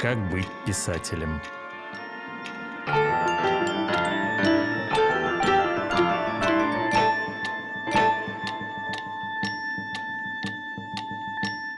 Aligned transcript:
Как 0.00 0.16
быть 0.30 0.46
писателем? 0.64 1.40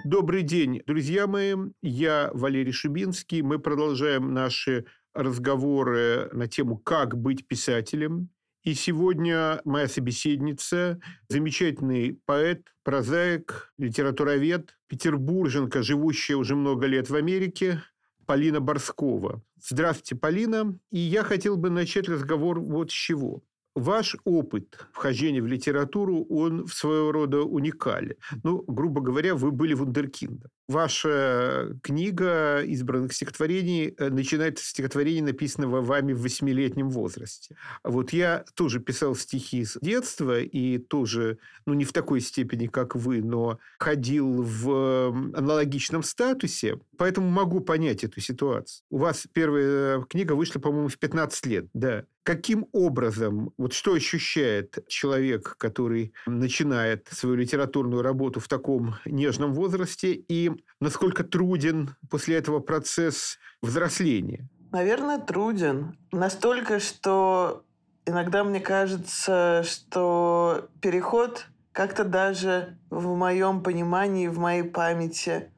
Добрый 0.05 0.43
день, 0.43 0.83
друзья 0.87 1.27
мои. 1.27 1.55
Я 1.81 2.31
Валерий 2.35 2.73
Шубинский. 2.73 3.41
Мы 3.41 3.59
продолжаем 3.59 4.35
наши 4.35 4.85
разговоры 5.15 6.29
на 6.35 6.47
тему 6.47 6.77
«Как 6.77 7.17
быть 7.17 7.49
писателем». 7.49 8.29
И 8.63 8.75
сегодня 8.75 9.63
моя 9.65 9.89
собеседница, 9.89 11.01
замечательный 11.29 12.21
поэт, 12.27 12.67
прозаик, 12.83 13.73
литературовед, 13.79 14.77
петербурженка, 14.87 15.83
живущая 15.83 16.37
уже 16.37 16.55
много 16.55 16.85
лет 16.85 17.09
в 17.09 17.15
Америке, 17.15 17.83
Полина 18.31 18.61
Борскова. 18.61 19.43
Здравствуйте, 19.61 20.15
Полина. 20.15 20.79
И 20.93 21.01
я 21.01 21.25
хотел 21.25 21.57
бы 21.57 21.69
начать 21.69 22.09
разговор 22.09 22.61
вот 22.61 22.93
с 22.93 22.95
чего. 22.95 23.43
Ваш 23.75 24.15
опыт 24.23 24.87
вхождения 24.93 25.43
в 25.43 25.49
литературу, 25.49 26.25
он 26.31 26.65
в 26.65 26.73
своего 26.73 27.11
рода 27.11 27.43
уникален. 27.43 28.15
Ну, 28.45 28.63
грубо 28.69 29.01
говоря, 29.01 29.35
вы 29.35 29.51
были 29.51 29.75
вундеркиндом. 29.75 30.49
Ваша 30.71 31.77
книга 31.83 32.61
избранных 32.63 33.13
стихотворений 33.13 33.93
э, 33.99 34.09
начинается 34.09 34.65
с 34.65 34.69
стихотворения, 34.69 35.21
написанного 35.21 35.81
вами 35.81 36.13
в 36.13 36.23
восьмилетнем 36.23 36.91
возрасте. 36.91 37.57
Вот 37.83 38.13
я 38.13 38.45
тоже 38.55 38.79
писал 38.79 39.17
стихи 39.17 39.65
с 39.65 39.77
детства 39.81 40.39
и 40.39 40.79
тоже, 40.79 41.39
ну, 41.67 41.75
не 41.75 41.85
в 41.85 41.93
такой 41.93 42.21
степени, 42.21 42.69
как 42.69 42.95
вы, 42.95 43.21
но 43.21 43.59
ходил 43.81 44.45
в 44.45 45.09
аналогичном 45.35 46.05
статусе, 46.05 46.79
поэтому 46.97 47.29
могу 47.29 47.59
понять 47.59 48.05
эту 48.05 48.21
ситуацию. 48.21 48.85
У 48.91 48.99
вас 48.99 49.27
первая 49.33 50.03
книга 50.03 50.35
вышла, 50.35 50.61
по-моему, 50.61 50.87
в 50.87 50.99
15 50.99 51.47
лет, 51.47 51.67
да. 51.75 52.05
Каким 52.23 52.67
образом, 52.73 53.53
вот 53.57 53.73
что 53.73 53.95
ощущает 53.95 54.79
человек, 54.87 55.57
который 55.57 56.13
начинает 56.27 57.09
свою 57.11 57.35
литературную 57.35 58.03
работу 58.03 58.41
в 58.41 58.47
таком 58.47 58.97
нежном 59.07 59.55
возрасте, 59.55 60.13
и 60.13 60.53
насколько 60.81 61.25
труден 61.25 61.97
после 62.11 62.37
этого 62.37 62.61
процесс 62.61 63.39
взросления? 63.63 64.49
Наверное, 64.73 65.19
труден. 65.19 65.99
Настолько, 66.13 66.79
что 66.79 67.65
иногда 68.07 68.45
мне 68.45 68.61
кажется, 68.61 69.63
что 69.65 70.69
переход 70.81 71.47
как-то 71.73 72.05
даже 72.05 72.79
в 72.91 73.15
моем 73.17 73.63
понимании, 73.63 74.29
в 74.29 74.39
моей 74.39 74.63
памяти 74.63 75.51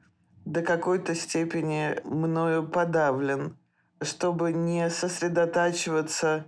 до 0.45 0.61
какой-то 0.61 1.15
степени 1.15 1.95
мною 2.03 2.67
подавлен, 2.67 3.57
чтобы 4.01 4.51
не 4.51 4.89
сосредотачиваться 4.89 6.45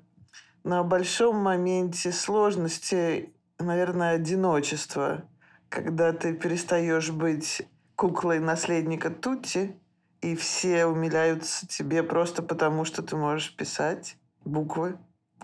на 0.63 0.83
большом 0.83 1.37
моменте 1.37 2.11
сложности, 2.11 3.33
наверное, 3.59 4.15
одиночества, 4.15 5.23
когда 5.69 6.11
ты 6.11 6.33
перестаешь 6.33 7.11
быть 7.11 7.61
куклой 7.95 8.39
наследника 8.39 9.09
Тути, 9.09 9.79
и 10.21 10.35
все 10.35 10.85
умиляются 10.85 11.67
тебе 11.67 12.03
просто 12.03 12.41
потому, 12.41 12.85
что 12.85 13.03
ты 13.03 13.15
можешь 13.15 13.55
писать 13.55 14.17
буквы 14.43 14.97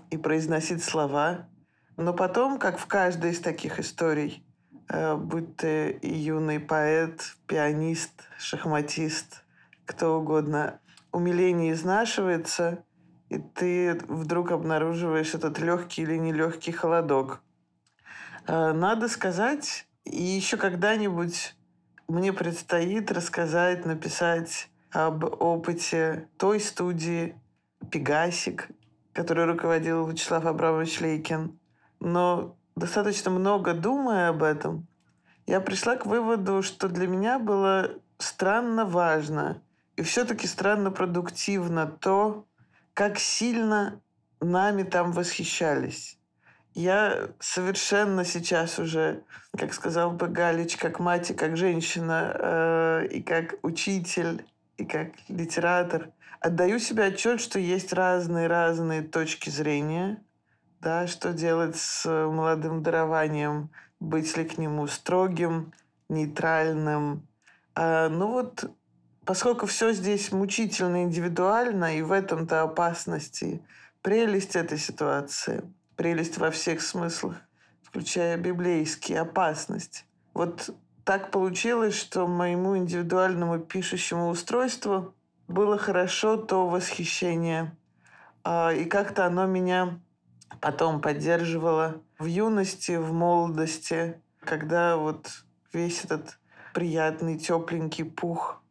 и 0.09 0.17
произносить 0.17 0.83
слова. 0.83 1.47
Но 1.97 2.13
потом, 2.13 2.57
как 2.57 2.79
в 2.79 2.87
каждой 2.87 3.31
из 3.31 3.39
таких 3.39 3.79
историй, 3.79 4.43
э, 4.89 5.15
будь 5.15 5.55
ты 5.55 5.99
юный 6.01 6.59
поэт, 6.59 7.35
пианист, 7.47 8.23
шахматист, 8.37 9.43
кто 9.85 10.19
угодно, 10.19 10.79
умиление 11.11 11.73
изнашивается, 11.73 12.83
и 13.29 13.37
ты 13.37 13.99
вдруг 14.07 14.51
обнаруживаешь 14.51 15.35
этот 15.35 15.59
легкий 15.59 16.01
или 16.01 16.17
нелегкий 16.17 16.71
холодок. 16.71 17.41
Э, 18.47 18.71
надо 18.73 19.07
сказать, 19.07 19.87
и 20.05 20.21
еще 20.21 20.57
когда-нибудь 20.57 21.55
мне 22.11 22.33
предстоит 22.33 23.09
рассказать, 23.09 23.85
написать 23.85 24.69
об 24.91 25.23
опыте 25.23 26.27
той 26.37 26.59
студии 26.59 27.35
«Пегасик», 27.89 28.67
которой 29.13 29.45
руководил 29.45 30.05
Вячеслав 30.05 30.45
Абрамович 30.45 30.99
Лейкин. 30.99 31.57
Но 32.01 32.57
достаточно 32.75 33.31
много 33.31 33.73
думая 33.73 34.27
об 34.27 34.43
этом, 34.43 34.87
я 35.47 35.61
пришла 35.61 35.95
к 35.95 36.05
выводу, 36.05 36.61
что 36.61 36.89
для 36.89 37.07
меня 37.07 37.39
было 37.39 37.91
странно 38.17 38.85
важно 38.85 39.61
и 39.95 40.01
все-таки 40.01 40.47
странно 40.47 40.91
продуктивно 40.91 41.87
то, 41.87 42.45
как 42.93 43.19
сильно 43.19 44.01
нами 44.41 44.83
там 44.83 45.13
восхищались. 45.13 46.19
Я 46.73 47.29
совершенно 47.39 48.23
сейчас 48.23 48.79
уже, 48.79 49.23
как 49.57 49.73
сказал 49.73 50.11
бы 50.11 50.27
Галич, 50.27 50.77
как 50.77 50.99
мать 50.99 51.29
и 51.31 51.33
как 51.33 51.57
женщина, 51.57 52.33
э, 52.33 53.07
и 53.11 53.21
как 53.21 53.55
учитель, 53.61 54.45
и 54.77 54.85
как 54.85 55.09
литератор, 55.27 56.11
отдаю 56.39 56.79
себе 56.79 57.05
отчет, 57.05 57.41
что 57.41 57.59
есть 57.59 57.91
разные-разные 57.91 59.01
точки 59.01 59.49
зрения, 59.49 60.23
да, 60.79 61.07
что 61.07 61.33
делать 61.33 61.75
с 61.75 62.05
молодым 62.09 62.83
дарованием, 62.83 63.69
быть 63.99 64.37
ли 64.37 64.45
к 64.45 64.57
нему 64.57 64.87
строгим, 64.87 65.73
нейтральным. 66.07 67.27
А, 67.75 68.07
ну 68.07 68.31
вот, 68.31 68.71
поскольку 69.25 69.65
все 69.65 69.91
здесь 69.91 70.31
мучительно 70.31 71.03
индивидуально, 71.03 71.97
и 71.97 72.01
в 72.01 72.13
этом-то 72.13 72.61
опасности, 72.61 73.61
прелесть 74.01 74.55
этой 74.55 74.77
ситуации– 74.77 75.63
прелесть 76.01 76.39
во 76.39 76.49
всех 76.49 76.81
смыслах, 76.81 77.35
включая 77.83 78.35
библейский, 78.35 79.15
опасность. 79.19 80.07
Вот 80.33 80.71
так 81.03 81.29
получилось, 81.29 81.93
что 81.93 82.25
моему 82.25 82.75
индивидуальному 82.75 83.59
пишущему 83.59 84.29
устройству 84.29 85.13
было 85.47 85.77
хорошо 85.77 86.37
то 86.37 86.67
восхищение. 86.67 87.77
А, 88.43 88.73
и 88.73 88.85
как-то 88.85 89.27
оно 89.27 89.45
меня 89.45 89.99
потом 90.59 91.01
поддерживало 91.01 92.01
в 92.17 92.25
юности, 92.25 92.93
в 92.93 93.13
молодости, 93.13 94.19
когда 94.39 94.97
вот 94.97 95.29
весь 95.71 96.03
этот 96.03 96.39
приятный, 96.73 97.37
тепленький 97.37 98.05
пух 98.05 98.63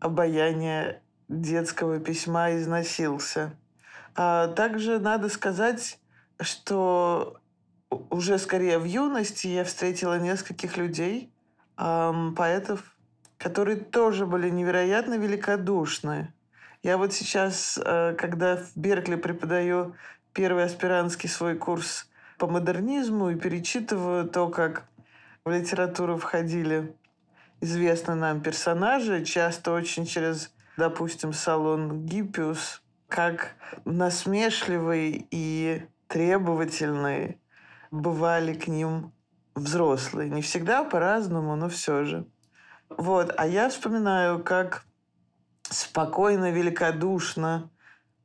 обаяния 0.00 1.02
детского 1.28 1.98
письма 1.98 2.54
износился. 2.54 3.56
А 4.14 4.48
также 4.48 4.98
надо 4.98 5.30
сказать, 5.30 5.98
что 6.40 7.40
уже 8.10 8.38
скорее 8.38 8.78
в 8.78 8.84
юности 8.84 9.46
я 9.46 9.64
встретила 9.64 10.18
нескольких 10.18 10.76
людей, 10.76 11.32
эм, 11.76 12.34
поэтов, 12.34 12.96
которые 13.38 13.76
тоже 13.76 14.26
были 14.26 14.50
невероятно 14.50 15.14
великодушны. 15.14 16.32
Я 16.82 16.98
вот 16.98 17.12
сейчас, 17.12 17.78
э, 17.82 18.14
когда 18.18 18.56
в 18.56 18.76
Беркли 18.76 19.16
преподаю 19.16 19.94
первый 20.32 20.64
аспирантский 20.64 21.28
свой 21.28 21.56
курс 21.56 22.08
по 22.38 22.46
модернизму 22.46 23.30
и 23.30 23.36
перечитываю 23.36 24.28
то, 24.28 24.48
как 24.48 24.84
в 25.44 25.50
литературу 25.50 26.16
входили 26.18 26.94
известные 27.60 28.16
нам 28.16 28.40
персонажи, 28.40 29.24
часто 29.24 29.72
очень 29.72 30.04
через, 30.04 30.52
допустим, 30.76 31.32
салон 31.32 32.04
Гиппиус, 32.04 32.82
как 33.08 33.54
насмешливый 33.84 35.26
и 35.30 35.86
требовательные 36.14 37.40
бывали 37.90 38.54
к 38.54 38.68
ним 38.68 39.12
взрослые. 39.56 40.30
Не 40.30 40.42
всегда 40.42 40.84
по-разному, 40.84 41.56
но 41.56 41.68
все 41.68 42.04
же. 42.04 42.28
Вот. 42.88 43.34
А 43.36 43.48
я 43.48 43.68
вспоминаю, 43.68 44.44
как 44.44 44.84
спокойно, 45.62 46.52
великодушно 46.52 47.68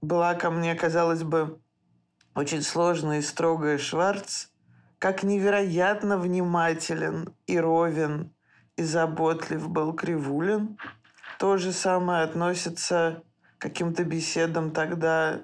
была 0.01 0.35
ко 0.35 0.51
мне, 0.51 0.75
казалось 0.75 1.23
бы, 1.23 1.59
очень 2.35 2.61
сложная 2.61 3.19
и 3.19 3.23
строгая 3.23 3.79
Шварц, 3.79 4.49
как 4.99 5.23
невероятно 5.23 6.19
внимателен 6.19 7.33
и 7.47 7.59
ровен 7.59 8.31
и 8.75 8.83
заботлив 8.83 9.67
был 9.67 9.93
Кривулин. 9.93 10.77
То 11.39 11.57
же 11.57 11.73
самое 11.73 12.21
относится 12.21 13.23
к 13.57 13.63
каким-то 13.63 14.03
беседам 14.03 14.69
тогда 14.69 15.41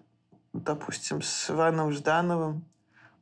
допустим, 0.63 1.21
с 1.21 1.49
Иваном 1.49 1.91
Ждановым. 1.91 2.65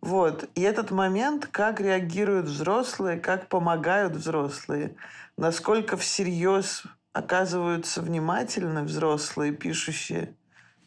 Вот. 0.02 0.50
И 0.56 0.62
этот 0.62 0.92
момент, 0.92 1.48
как 1.48 1.80
реагируют 1.80 2.48
взрослые, 2.48 3.20
как 3.20 3.48
помогают 3.48 4.14
взрослые, 4.14 4.96
насколько 5.38 5.98
всерьез 5.98 6.84
оказываются 7.14 8.02
внимательны 8.02 8.84
взрослые, 8.84 9.54
пишущие, 9.54 10.36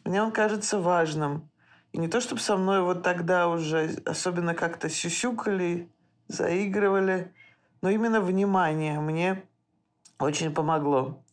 мне 0.03 0.21
он 0.21 0.31
кажется 0.31 0.79
важным. 0.79 1.49
И 1.93 1.97
не 1.97 2.07
то, 2.07 2.21
чтобы 2.21 2.41
со 2.41 2.57
мной 2.57 2.81
вот 2.81 3.01
тогда 3.01 3.47
уже 3.47 3.95
особенно 4.05 4.53
как-то 4.53 4.89
сюсюкали, 4.89 5.89
заигрывали, 6.27 7.33
но 7.81 7.89
именно 7.89 8.21
внимание 8.21 8.99
мне 8.99 9.43
очень 10.19 10.53
помогло. 10.53 11.23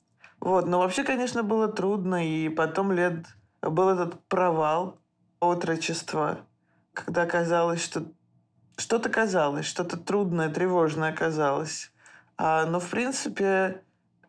Вот, 0.40 0.66
но 0.66 0.78
вообще, 0.78 1.04
конечно, 1.04 1.42
было 1.42 1.68
трудно, 1.68 2.26
и 2.26 2.48
потом 2.48 2.92
лет 2.92 3.26
был 3.62 3.88
этот 3.88 4.22
провал 4.28 4.98
отрочества, 5.48 6.40
когда 6.92 7.26
казалось, 7.26 7.82
что 7.82 8.04
что-то 8.76 9.08
казалось, 9.08 9.66
что-то 9.66 9.96
трудное, 9.96 10.48
тревожное 10.48 11.12
казалось. 11.12 11.92
А, 12.36 12.66
но, 12.66 12.80
в 12.80 12.90
принципе, 12.90 13.82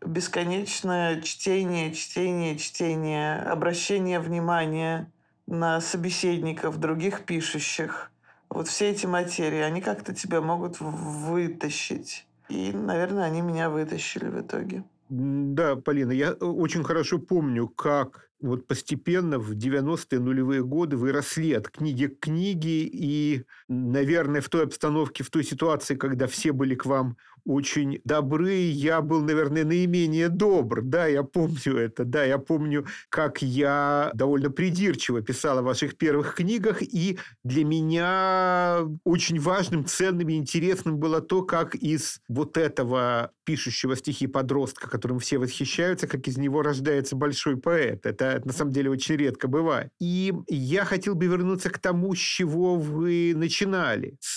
бесконечное 0.06 1.22
чтение, 1.22 1.94
чтение, 1.94 2.58
чтение, 2.58 3.40
обращение 3.40 4.20
внимания 4.20 5.12
на 5.48 5.82
собеседников, 5.82 6.80
других 6.80 7.26
пишущих. 7.26 8.12
Вот 8.50 8.68
все 8.68 8.92
эти 8.92 9.06
материи, 9.06 9.60
они 9.60 9.82
как-то 9.82 10.14
тебя 10.14 10.42
могут 10.42 10.80
вытащить. 10.80 12.28
И, 12.50 12.72
наверное, 12.72 13.26
они 13.26 13.42
меня 13.42 13.70
вытащили 13.70 14.28
в 14.28 14.40
итоге. 14.40 14.84
Да, 15.10 15.76
Полина, 15.76 16.12
я 16.12 16.30
э, 16.30 16.46
очень 16.46 16.84
хорошо 16.84 17.20
помню, 17.20 17.68
как 17.68 18.30
вот 18.45 18.68
постепенно 18.68 19.39
в 19.39 19.51
90-е 19.51 20.19
нулевые 20.19 20.63
годы 20.63 20.97
вы 20.97 21.12
росли 21.12 21.53
от 21.53 21.69
книги 21.69 22.07
к 22.07 22.19
книге, 22.19 22.83
и, 22.83 23.45
наверное, 23.68 24.42
в 24.42 24.50
той 24.50 24.63
обстановке, 24.63 25.24
в 25.24 25.30
той 25.30 25.44
ситуации, 25.44 25.95
когда 25.95 26.27
все 26.27 26.51
были 26.51 26.75
к 26.75 26.86
вам 26.86 27.18
очень 27.45 28.01
добры, 28.03 28.53
я 28.53 29.01
был, 29.01 29.21
наверное, 29.21 29.63
наименее 29.63 30.30
добр. 30.30 30.81
Да, 30.81 31.06
я 31.06 31.24
помню 31.24 31.77
это. 31.77 32.03
Да, 32.03 32.24
я 32.24 32.38
помню, 32.38 32.86
как 33.09 33.42
я 33.42 34.12
довольно 34.13 34.50
придирчиво 34.50 35.21
писал 35.21 35.59
о 35.59 35.62
ваших 35.62 35.97
первых 35.97 36.36
книгах, 36.36 36.81
и 36.81 37.19
для 37.44 37.63
меня 37.63 38.80
очень 39.03 39.39
важным, 39.39 39.86
ценным 39.86 40.30
и 40.30 40.36
интересным 40.36 40.97
было 40.97 41.21
то, 41.21 41.44
как 41.44 41.75
из 41.75 42.19
вот 42.27 42.57
этого 42.57 43.31
пишущего 43.45 43.95
стихи 43.95 44.25
подростка, 44.25 44.89
которым 44.89 45.19
все 45.19 45.38
восхищаются, 45.38 46.07
как 46.07 46.27
из 46.27 46.38
него 46.38 46.63
рождается 46.63 47.15
большой 47.15 47.57
поэт. 47.57 48.06
Это 48.06 48.42
на 48.44 48.53
самом 48.53 48.71
деле 48.71 48.89
очень 48.89 49.15
редко 49.15 49.47
бывает. 49.47 49.92
И 50.00 50.33
я 50.47 50.83
хотел 50.83 51.13
бы 51.13 51.27
вернуться 51.27 51.69
к 51.69 51.77
тому, 51.77 52.15
с 52.15 52.19
чего 52.19 52.75
вы 52.75 53.33
начинали, 53.36 54.18
с 54.19 54.36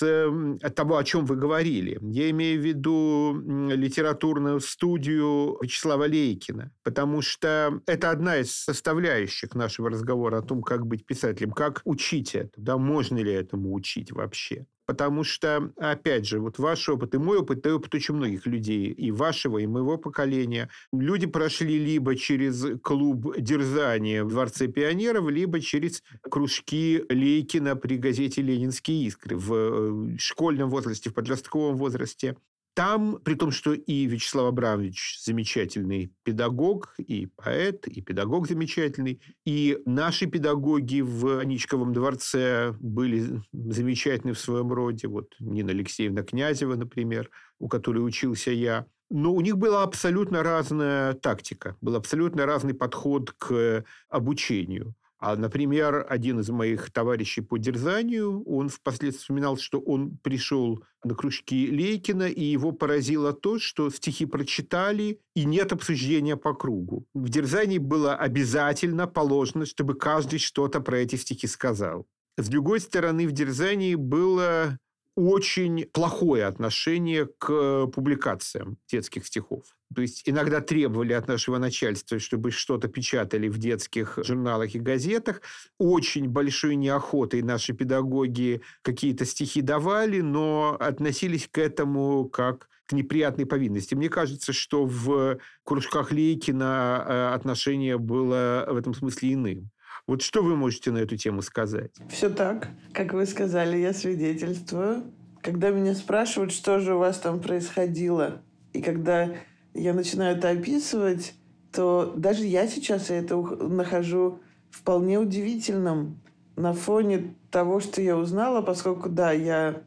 того, 0.76 0.98
о 0.98 1.04
чем 1.04 1.24
вы 1.24 1.36
говорили. 1.36 1.98
Я 2.02 2.28
имею 2.30 2.60
в 2.60 2.64
виду 2.64 2.97
литературную 3.42 4.60
студию 4.60 5.58
Вячеслава 5.62 6.04
Лейкина, 6.04 6.72
потому 6.82 7.22
что 7.22 7.80
это 7.86 8.10
одна 8.10 8.38
из 8.38 8.52
составляющих 8.54 9.54
нашего 9.54 9.90
разговора 9.90 10.38
о 10.38 10.42
том, 10.42 10.62
как 10.62 10.86
быть 10.86 11.06
писателем, 11.06 11.52
как 11.52 11.82
учить 11.84 12.34
это, 12.34 12.52
да, 12.56 12.76
можно 12.78 13.18
ли 13.18 13.32
этому 13.32 13.74
учить 13.74 14.12
вообще. 14.12 14.66
Потому 14.88 15.22
что, 15.22 15.70
опять 15.76 16.26
же, 16.26 16.40
вот 16.40 16.58
ваш 16.58 16.88
опыт 16.88 17.14
и 17.14 17.18
мой 17.18 17.40
опыт, 17.40 17.66
и 17.66 17.68
опыт 17.68 17.94
очень 17.94 18.14
многих 18.14 18.46
людей, 18.46 18.86
и 18.86 19.10
вашего, 19.10 19.58
и 19.58 19.66
моего 19.66 19.98
поколения. 19.98 20.70
Люди 20.94 21.26
прошли 21.26 21.78
либо 21.78 22.16
через 22.16 22.80
клуб 22.80 23.34
дерзания 23.36 24.24
в 24.24 24.28
Дворце 24.28 24.66
пионеров, 24.66 25.28
либо 25.28 25.60
через 25.60 26.02
кружки 26.22 27.04
Лейкина 27.10 27.76
при 27.76 27.98
газете 27.98 28.40
«Ленинские 28.40 29.04
искры» 29.04 29.36
в 29.36 29.52
э, 29.52 30.16
школьном 30.16 30.70
возрасте, 30.70 31.10
в 31.10 31.14
подростковом 31.14 31.76
возрасте. 31.76 32.36
Там, 32.78 33.18
при 33.24 33.34
том, 33.34 33.50
что 33.50 33.72
и 33.72 34.06
Вячеслав 34.06 34.46
Абрамович 34.46 35.18
замечательный 35.24 36.12
педагог, 36.22 36.94
и 36.96 37.26
поэт, 37.26 37.88
и 37.88 38.00
педагог 38.00 38.46
замечательный, 38.46 39.20
и 39.44 39.78
наши 39.84 40.26
педагоги 40.26 41.00
в 41.00 41.40
Аничковом 41.40 41.92
дворце 41.92 42.72
были 42.78 43.42
замечательны 43.52 44.32
в 44.32 44.38
своем 44.38 44.72
роде. 44.72 45.08
Вот 45.08 45.34
Нина 45.40 45.72
Алексеевна 45.72 46.22
Князева, 46.22 46.76
например, 46.76 47.30
у 47.58 47.66
которой 47.66 47.98
учился 47.98 48.52
я. 48.52 48.86
Но 49.10 49.32
у 49.34 49.40
них 49.40 49.58
была 49.58 49.82
абсолютно 49.82 50.44
разная 50.44 51.14
тактика, 51.14 51.76
был 51.80 51.96
абсолютно 51.96 52.46
разный 52.46 52.74
подход 52.74 53.32
к 53.32 53.84
обучению. 54.08 54.94
А, 55.20 55.34
например, 55.34 56.06
один 56.08 56.38
из 56.38 56.48
моих 56.48 56.92
товарищей 56.92 57.40
по 57.40 57.58
дерзанию, 57.58 58.44
он 58.44 58.68
впоследствии 58.68 59.22
вспоминал, 59.22 59.56
что 59.56 59.80
он 59.80 60.16
пришел 60.18 60.84
на 61.02 61.14
кружки 61.14 61.68
Лейкина, 61.70 62.28
и 62.28 62.44
его 62.44 62.70
поразило 62.70 63.32
то, 63.32 63.58
что 63.58 63.90
стихи 63.90 64.26
прочитали, 64.26 65.20
и 65.34 65.44
нет 65.44 65.72
обсуждения 65.72 66.36
по 66.36 66.54
кругу. 66.54 67.04
В 67.14 67.28
дерзании 67.30 67.78
было 67.78 68.14
обязательно 68.14 69.08
положено, 69.08 69.66
чтобы 69.66 69.94
каждый 69.94 70.38
что-то 70.38 70.80
про 70.80 70.98
эти 70.98 71.16
стихи 71.16 71.48
сказал. 71.48 72.06
С 72.36 72.48
другой 72.48 72.78
стороны, 72.78 73.26
в 73.26 73.32
дерзании 73.32 73.96
было 73.96 74.78
очень 75.16 75.84
плохое 75.86 76.44
отношение 76.44 77.26
к 77.26 77.88
публикациям 77.88 78.78
детских 78.88 79.26
стихов. 79.26 79.64
То 79.94 80.02
есть 80.02 80.22
иногда 80.26 80.60
требовали 80.60 81.12
от 81.14 81.28
нашего 81.28 81.58
начальства, 81.58 82.18
чтобы 82.18 82.50
что-то 82.50 82.88
печатали 82.88 83.48
в 83.48 83.58
детских 83.58 84.18
журналах 84.22 84.74
и 84.74 84.78
газетах. 84.78 85.40
Очень 85.78 86.28
большой 86.28 86.76
неохотой 86.76 87.42
наши 87.42 87.72
педагоги 87.72 88.60
какие-то 88.82 89.24
стихи 89.24 89.62
давали, 89.62 90.20
но 90.20 90.76
относились 90.78 91.48
к 91.50 91.58
этому 91.58 92.28
как 92.28 92.68
к 92.86 92.92
неприятной 92.92 93.44
повинности. 93.44 93.94
Мне 93.94 94.08
кажется, 94.08 94.54
что 94.54 94.86
в 94.86 95.38
кружках 95.62 96.10
Лейкина 96.10 97.04
э, 97.06 97.34
отношение 97.34 97.98
было 97.98 98.66
в 98.66 98.76
этом 98.76 98.94
смысле 98.94 99.34
иным. 99.34 99.70
Вот 100.06 100.22
что 100.22 100.42
вы 100.42 100.56
можете 100.56 100.90
на 100.90 100.98
эту 100.98 101.18
тему 101.18 101.42
сказать? 101.42 101.90
Все 102.08 102.30
так, 102.30 102.70
как 102.94 103.12
вы 103.12 103.26
сказали, 103.26 103.76
я 103.76 103.92
свидетельствую. 103.92 105.12
Когда 105.42 105.68
меня 105.68 105.94
спрашивают, 105.94 106.50
что 106.50 106.80
же 106.80 106.94
у 106.94 106.98
вас 106.98 107.18
там 107.18 107.40
происходило, 107.40 108.40
и 108.72 108.80
когда 108.80 109.34
я 109.74 109.94
начинаю 109.94 110.36
это 110.36 110.50
описывать, 110.50 111.34
то 111.72 112.14
даже 112.16 112.44
я 112.44 112.66
сейчас 112.66 113.10
это 113.10 113.36
нахожу 113.36 114.40
вполне 114.70 115.18
удивительным 115.18 116.20
на 116.56 116.72
фоне 116.72 117.34
того, 117.50 117.80
что 117.80 118.02
я 118.02 118.16
узнала, 118.16 118.62
поскольку, 118.62 119.08
да, 119.08 119.32
я 119.32 119.82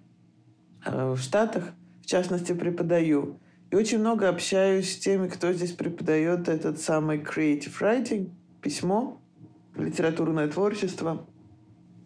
э, 0.86 1.12
в 1.14 1.18
Штатах, 1.18 1.72
в 2.02 2.06
частности, 2.06 2.54
преподаю. 2.54 3.40
И 3.72 3.76
очень 3.76 4.00
много 4.00 4.30
общаюсь 4.30 4.94
с 4.94 4.98
теми, 4.98 5.28
кто 5.28 5.54
здесь 5.54 5.72
преподает 5.72 6.50
этот 6.50 6.80
самый 6.80 7.20
creative 7.20 7.74
writing, 7.80 8.32
письмо 8.62 9.22
литературное 9.76 10.48
творчество. 10.48 11.26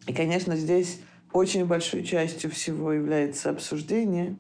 И, 0.08 0.14
конечно, 0.14 0.56
здесь 0.56 1.02
очень 1.34 1.66
большой 1.66 2.04
частью 2.04 2.52
всего 2.52 2.94
является 2.94 3.50
обсуждение. 3.50 4.38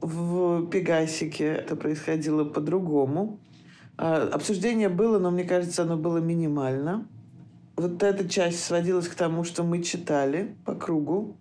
В 0.00 0.66
Пегасике 0.66 1.44
это 1.44 1.76
происходило 1.76 2.44
по-другому. 2.44 3.38
А, 3.96 4.28
обсуждение 4.32 4.88
было, 4.88 5.18
но 5.18 5.30
мне 5.30 5.44
кажется, 5.44 5.82
оно 5.82 5.96
было 5.96 6.18
минимально. 6.18 7.06
Вот 7.76 8.02
эта 8.02 8.28
часть 8.28 8.64
сводилась 8.64 9.08
к 9.08 9.14
тому, 9.14 9.44
что 9.44 9.62
мы 9.62 9.82
читали 9.82 10.56
по 10.64 10.74
кругу. 10.74 11.36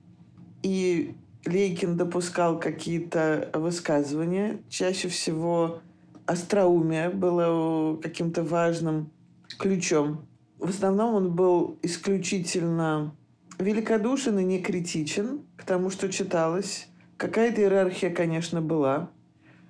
И 0.62 1.15
Лейкин 1.45 1.98
допускал 1.98 2.60
какие-то 2.60 3.50
высказывания. 3.53 4.62
Чаще 4.69 5.07
всего 5.07 5.79
остроумие 6.25 7.10
было 7.10 7.98
каким-то 7.98 8.43
важным 8.43 9.12
ключом 9.57 10.29
в 10.60 10.69
основном 10.69 11.15
он 11.15 11.31
был 11.31 11.79
исключительно 11.81 13.15
великодушен 13.57 14.39
и 14.39 14.43
не 14.43 14.62
критичен 14.62 15.41
к 15.55 15.63
тому, 15.63 15.89
что 15.89 16.10
читалось. 16.10 16.88
Какая-то 17.19 17.59
иерархия, 17.59 18.11
конечно, 18.11 18.61
была. 18.61 19.11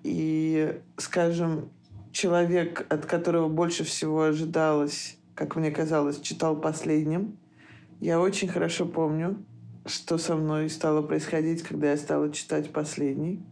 И, 0.03 0.79
скажем, 0.97 1.71
человек, 2.11 2.85
от 2.89 3.07
которого 3.07 3.49
больше 3.49 3.83
всего 3.83 4.21
ожидалось, 4.21 5.17
как 5.33 5.55
мне 5.55 5.71
казалось, 5.71 6.19
читал 6.19 6.55
последним. 6.55 7.39
Я 7.99 8.19
очень 8.19 8.47
хорошо 8.47 8.85
помню, 8.85 9.43
что 9.87 10.19
со 10.19 10.35
мной 10.35 10.69
стало 10.69 11.01
происходить, 11.01 11.63
когда 11.63 11.89
я 11.89 11.97
стала 11.97 12.31
читать 12.31 12.71
последний. 12.71 13.43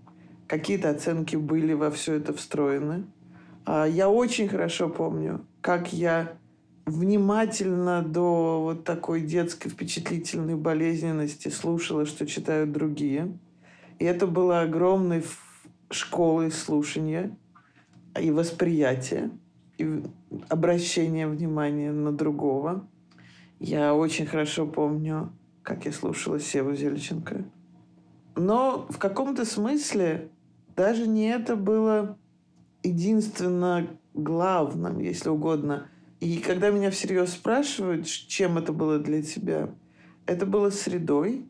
Какие-то 0.46 0.92
оценки 0.92 1.36
были 1.36 1.74
во 1.74 1.90
все 1.90 2.14
это 2.18 2.34
встроены. 2.34 3.04
А 3.66 3.88
я 3.88 4.10
очень 4.10 4.48
хорошо 4.48 4.90
помню, 4.90 5.44
как 5.62 5.92
я 5.92 6.34
внимательно 6.86 8.04
до 8.04 8.62
вот 8.62 8.84
такой 8.84 9.22
детской 9.22 9.70
впечатлительной 9.70 10.56
болезненности 10.56 11.48
слушала, 11.48 12.06
что 12.06 12.28
читают 12.28 12.72
другие. 12.72 13.40
И 14.00 14.06
это 14.06 14.28
было 14.28 14.62
огромной 14.62 15.24
школой 15.90 16.52
слушания 16.52 17.38
и 18.20 18.32
восприятия, 18.32 19.32
и 19.78 20.04
обращения 20.50 21.28
внимания 21.28 21.92
на 21.92 22.12
другого. 22.12 22.88
Я 23.60 23.96
очень 23.96 24.26
хорошо 24.26 24.68
помню, 24.68 25.34
как 25.64 25.86
я 25.86 25.92
слушала 25.92 26.40
Севу 26.40 26.76
Зельченко. 26.76 27.46
Но 28.36 28.86
в 28.90 28.98
каком-то 28.98 29.46
смысле 29.46 30.30
даже 30.76 31.08
не 31.08 31.30
это 31.30 31.56
было 31.56 32.18
единственно 32.84 33.88
главным, 34.14 35.00
если 35.00 35.30
угодно– 35.30 35.90
и 36.20 36.38
когда 36.40 36.72
меня 36.72 36.90
всерьез 36.90 37.32
спрашивают, 37.34 38.08
чем 38.08 38.58
это 38.58 38.74
было 38.74 38.98
для 38.98 39.22
тебя, 39.22 39.70
это 40.26 40.46
было 40.46 40.72
средой. 40.72 41.46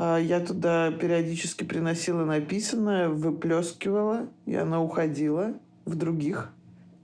А 0.00 0.16
я 0.16 0.38
туда 0.38 0.92
периодически 0.92 1.64
приносила 1.64 2.24
написанное, 2.24 3.08
выплескивала, 3.08 4.28
и 4.46 4.54
оно 4.54 4.84
уходило 4.84 5.54
в 5.86 5.96
других. 5.96 6.52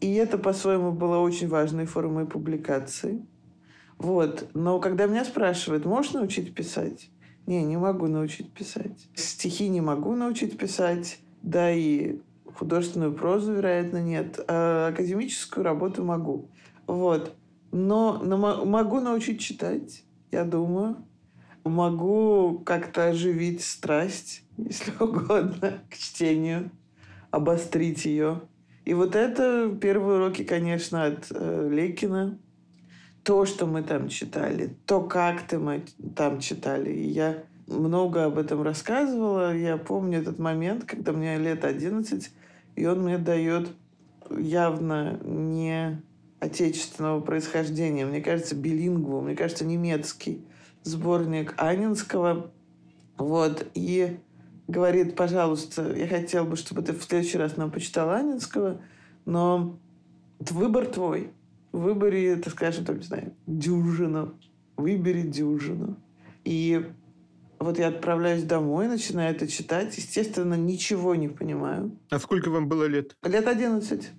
И 0.00 0.14
это, 0.14 0.38
по-своему, 0.38 0.92
было 0.92 1.18
очень 1.18 1.48
важной 1.48 1.86
формой 1.86 2.24
публикации. 2.24 3.26
Вот. 3.98 4.48
Но 4.54 4.78
когда 4.78 5.06
меня 5.06 5.24
спрашивают, 5.24 5.84
можешь 5.84 6.12
научить 6.12 6.54
писать? 6.54 7.10
Не, 7.46 7.64
не 7.64 7.76
могу 7.76 8.06
научить 8.06 8.52
писать. 8.52 9.08
Стихи 9.16 9.68
не 9.68 9.80
могу 9.80 10.14
научить 10.14 10.56
писать. 10.56 11.18
Да 11.42 11.72
и 11.72 12.20
художественную 12.54 13.12
прозу, 13.12 13.54
вероятно, 13.54 14.00
нет. 14.00 14.38
А 14.46 14.90
академическую 14.92 15.64
работу 15.64 16.04
могу. 16.04 16.48
Вот. 16.86 17.34
Но 17.72 18.22
могу 18.22 19.00
научить 19.00 19.40
читать, 19.40 20.04
я 20.30 20.44
думаю. 20.44 20.98
Могу 21.64 22.62
как-то 22.64 23.08
оживить 23.08 23.64
страсть, 23.64 24.44
если 24.56 24.92
угодно, 25.00 25.82
к 25.90 25.96
чтению, 25.96 26.70
обострить 27.30 28.04
ее. 28.04 28.42
И 28.84 28.92
вот 28.92 29.16
это 29.16 29.74
первые 29.80 30.18
уроки, 30.18 30.44
конечно, 30.44 31.06
от 31.06 31.26
э, 31.30 31.68
Лекина. 31.70 32.38
То, 33.22 33.46
что 33.46 33.64
мы 33.66 33.82
там 33.82 34.08
читали, 34.08 34.76
то, 34.84 35.00
как-то 35.00 35.58
мы 35.58 35.84
там 36.14 36.40
читали. 36.40 36.92
И 36.92 37.08
я 37.08 37.42
много 37.66 38.26
об 38.26 38.36
этом 38.36 38.62
рассказывала. 38.62 39.56
Я 39.56 39.78
помню 39.78 40.18
этот 40.18 40.38
момент, 40.38 40.84
когда 40.84 41.12
мне 41.12 41.38
лет 41.38 41.64
11, 41.64 42.30
и 42.76 42.86
он 42.86 43.02
мне 43.02 43.16
дает 43.16 43.70
явно 44.30 45.18
не 45.24 46.02
отечественного 46.40 47.20
происхождения, 47.20 48.04
мне 48.04 48.20
кажется, 48.20 48.54
билингву, 48.54 49.22
мне 49.22 49.34
кажется, 49.34 49.64
немецкий 49.64 50.44
сборник 50.84 51.54
Анинского. 51.56 52.50
Вот, 53.16 53.66
и 53.74 54.18
говорит, 54.68 55.16
пожалуйста, 55.16 55.94
я 55.94 56.06
хотел 56.06 56.44
бы, 56.44 56.56
чтобы 56.56 56.82
ты 56.82 56.92
в 56.92 57.02
следующий 57.02 57.38
раз 57.38 57.56
нам 57.56 57.70
почитал 57.70 58.10
Анинского, 58.10 58.80
но 59.24 59.78
выбор 60.38 60.86
твой. 60.86 61.30
В 61.72 61.80
выборе, 61.80 62.36
так 62.36 62.52
скажем, 62.52 62.84
там, 62.84 62.98
не 62.98 63.02
знаю, 63.02 63.34
дюжину. 63.46 64.34
Выбери 64.76 65.22
дюжину. 65.22 65.96
И 66.44 66.88
вот 67.58 67.78
я 67.78 67.88
отправляюсь 67.88 68.44
домой, 68.44 68.86
начинаю 68.86 69.34
это 69.34 69.48
читать. 69.48 69.96
Естественно, 69.96 70.54
ничего 70.54 71.14
не 71.14 71.28
понимаю. 71.28 71.96
А 72.10 72.18
сколько 72.18 72.50
вам 72.50 72.68
было 72.68 72.84
лет? 72.84 73.16
Лет 73.24 73.46
11. 73.48 74.10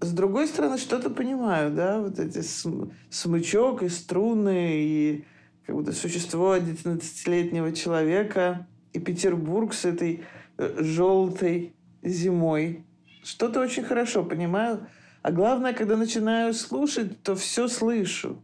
С 0.00 0.12
другой 0.12 0.46
стороны, 0.48 0.78
что-то 0.78 1.10
понимаю, 1.10 1.72
да, 1.72 2.00
вот 2.00 2.18
эти 2.18 2.40
см- 2.40 2.92
смычок 3.10 3.82
и 3.82 3.88
струны, 3.88 4.82
и 4.82 5.24
как 5.66 5.76
будто 5.76 5.92
существо 5.92 6.56
11-летнего 6.56 7.72
человека, 7.72 8.66
и 8.92 8.98
Петербург 8.98 9.72
с 9.74 9.84
этой 9.84 10.24
э, 10.58 10.82
желтой 10.82 11.74
зимой. 12.02 12.84
Что-то 13.22 13.60
очень 13.60 13.84
хорошо 13.84 14.24
понимаю. 14.24 14.86
А 15.22 15.30
главное, 15.30 15.72
когда 15.72 15.96
начинаю 15.96 16.52
слушать, 16.52 17.22
то 17.22 17.34
все 17.36 17.68
слышу. 17.68 18.42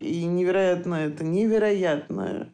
И 0.00 0.24
невероятно 0.24 0.94
это, 0.94 1.24
невероятная 1.24 2.50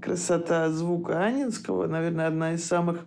красота 0.00 0.70
звука 0.70 1.24
Анинского, 1.24 1.86
наверное, 1.86 2.28
одна 2.28 2.54
из 2.54 2.64
самых 2.64 3.06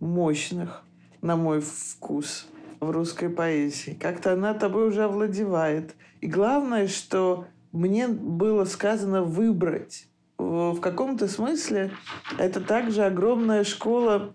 мощных, 0.00 0.82
на 1.20 1.36
мой 1.36 1.60
вкус, 1.60 2.46
в 2.80 2.90
русской 2.90 3.28
поэзии. 3.28 3.96
Как-то 4.00 4.32
она 4.32 4.54
тобой 4.54 4.88
уже 4.88 5.04
овладевает. 5.04 5.94
И 6.20 6.26
главное, 6.26 6.88
что 6.88 7.46
мне 7.72 8.08
было 8.08 8.64
сказано 8.64 9.22
выбрать. 9.22 10.08
В 10.38 10.78
каком-то 10.80 11.26
смысле 11.26 11.90
это 12.38 12.60
также 12.60 13.04
огромная 13.04 13.64
школа 13.64 14.34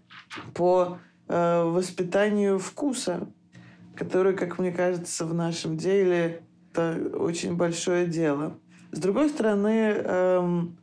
по 0.54 0.98
э, 1.28 1.64
воспитанию 1.64 2.60
вкуса, 2.60 3.28
который, 3.96 4.36
как 4.36 4.60
мне 4.60 4.72
кажется, 4.72 5.26
в 5.26 5.34
нашем 5.34 5.78
деле 5.78 6.44
это 6.72 7.00
очень 7.16 7.56
большое 7.56 8.06
дело. 8.08 8.58
С 8.92 9.00
другой 9.00 9.30
стороны, 9.30 9.70
эм, 9.70 10.78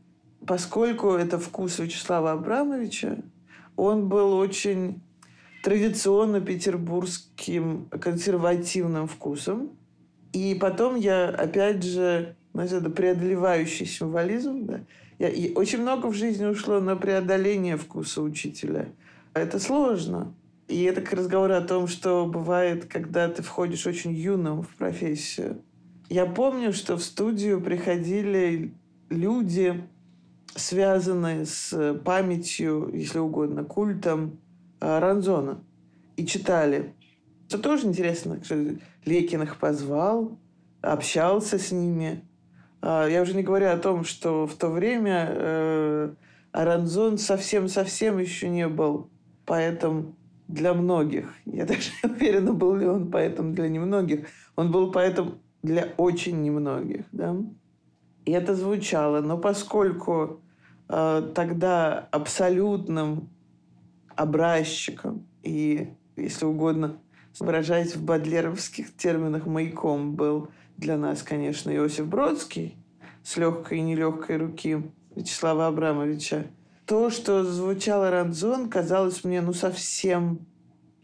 поскольку 0.46 1.10
это 1.10 1.38
вкус 1.38 1.78
Вячеслава 1.78 2.32
Абрамовича, 2.32 3.18
он 3.76 4.08
был 4.08 4.32
очень 4.32 5.02
традиционно 5.62 6.40
петербургским 6.40 7.88
консервативным 7.90 9.06
вкусом. 9.06 9.70
И 10.32 10.56
потом 10.60 10.94
я, 10.96 11.28
опять 11.28 11.82
же, 11.82 12.36
знаете, 12.52 12.76
это 12.76 12.90
преодолевающий 12.90 13.86
символизм. 13.86 14.66
Да? 14.66 14.80
Я, 15.18 15.28
и 15.28 15.52
очень 15.54 15.82
много 15.82 16.06
в 16.06 16.14
жизни 16.14 16.46
ушло 16.46 16.80
на 16.80 16.96
преодоление 16.96 17.76
вкуса 17.76 18.22
учителя. 18.22 18.88
Это 19.34 19.58
сложно. 19.58 20.34
И 20.66 20.82
это 20.84 21.02
к 21.02 21.12
разговору 21.12 21.54
о 21.54 21.60
том, 21.60 21.88
что 21.88 22.26
бывает, 22.26 22.86
когда 22.86 23.28
ты 23.28 23.42
входишь 23.42 23.86
очень 23.86 24.12
юным 24.12 24.62
в 24.62 24.74
профессию. 24.76 25.62
Я 26.08 26.26
помню, 26.26 26.72
что 26.72 26.96
в 26.96 27.02
студию 27.02 27.60
приходили 27.60 28.74
люди, 29.10 29.82
связанные 30.54 31.44
с 31.44 31.94
памятью, 32.04 32.90
если 32.94 33.18
угодно, 33.18 33.64
культом 33.64 34.38
э, 34.80 34.98
Ранзона. 34.98 35.62
И 36.16 36.26
читали. 36.26 36.94
Это 37.48 37.58
тоже 37.58 37.86
интересно, 37.86 38.42
что 38.44 38.76
Лекин 39.04 39.42
их 39.42 39.58
позвал, 39.58 40.38
общался 40.82 41.58
с 41.58 41.72
ними. 41.72 42.24
А, 42.82 43.06
я 43.06 43.22
уже 43.22 43.34
не 43.34 43.42
говорю 43.42 43.68
о 43.68 43.76
том, 43.76 44.04
что 44.04 44.46
в 44.46 44.54
то 44.54 44.68
время 44.68 45.28
э, 45.30 46.14
Аранзон 46.52 47.18
совсем-совсем 47.18 48.18
еще 48.18 48.48
не 48.48 48.68
был 48.68 49.10
поэтом 49.44 50.16
для 50.48 50.74
многих. 50.74 51.32
Я 51.44 51.64
даже 51.66 51.90
не 52.02 52.10
уверена, 52.10 52.52
был 52.52 52.76
ли 52.76 52.86
он 52.86 53.10
поэтом 53.10 53.54
для 53.54 53.68
немногих. 53.68 54.26
Он 54.56 54.70
был 54.70 54.90
поэтом 54.90 55.38
для 55.62 55.88
очень 55.96 56.42
немногих. 56.42 57.04
Да? 57.12 57.36
И 58.24 58.32
это 58.32 58.54
звучало. 58.54 59.20
Но 59.20 59.38
поскольку 59.38 60.40
э, 60.88 61.32
тогда 61.34 62.08
абсолютным 62.10 63.28
образчиком 64.16 65.26
и, 65.42 65.94
если 66.16 66.44
угодно, 66.44 66.98
выражаясь 67.38 67.94
в 67.94 68.04
бадлеровских 68.04 68.96
терминах, 68.96 69.46
маяком 69.46 70.14
был 70.14 70.48
для 70.80 70.96
нас, 70.96 71.22
конечно, 71.22 71.70
Иосиф 71.76 72.06
Бродский 72.06 72.76
с 73.22 73.36
легкой 73.36 73.78
и 73.78 73.82
нелегкой 73.82 74.38
руки 74.38 74.82
Вячеслава 75.14 75.66
Абрамовича. 75.66 76.46
То, 76.86 77.10
что 77.10 77.44
звучало 77.44 78.10
Ранзон, 78.10 78.68
казалось 78.68 79.22
мне 79.22 79.42
ну 79.42 79.52
совсем 79.52 80.46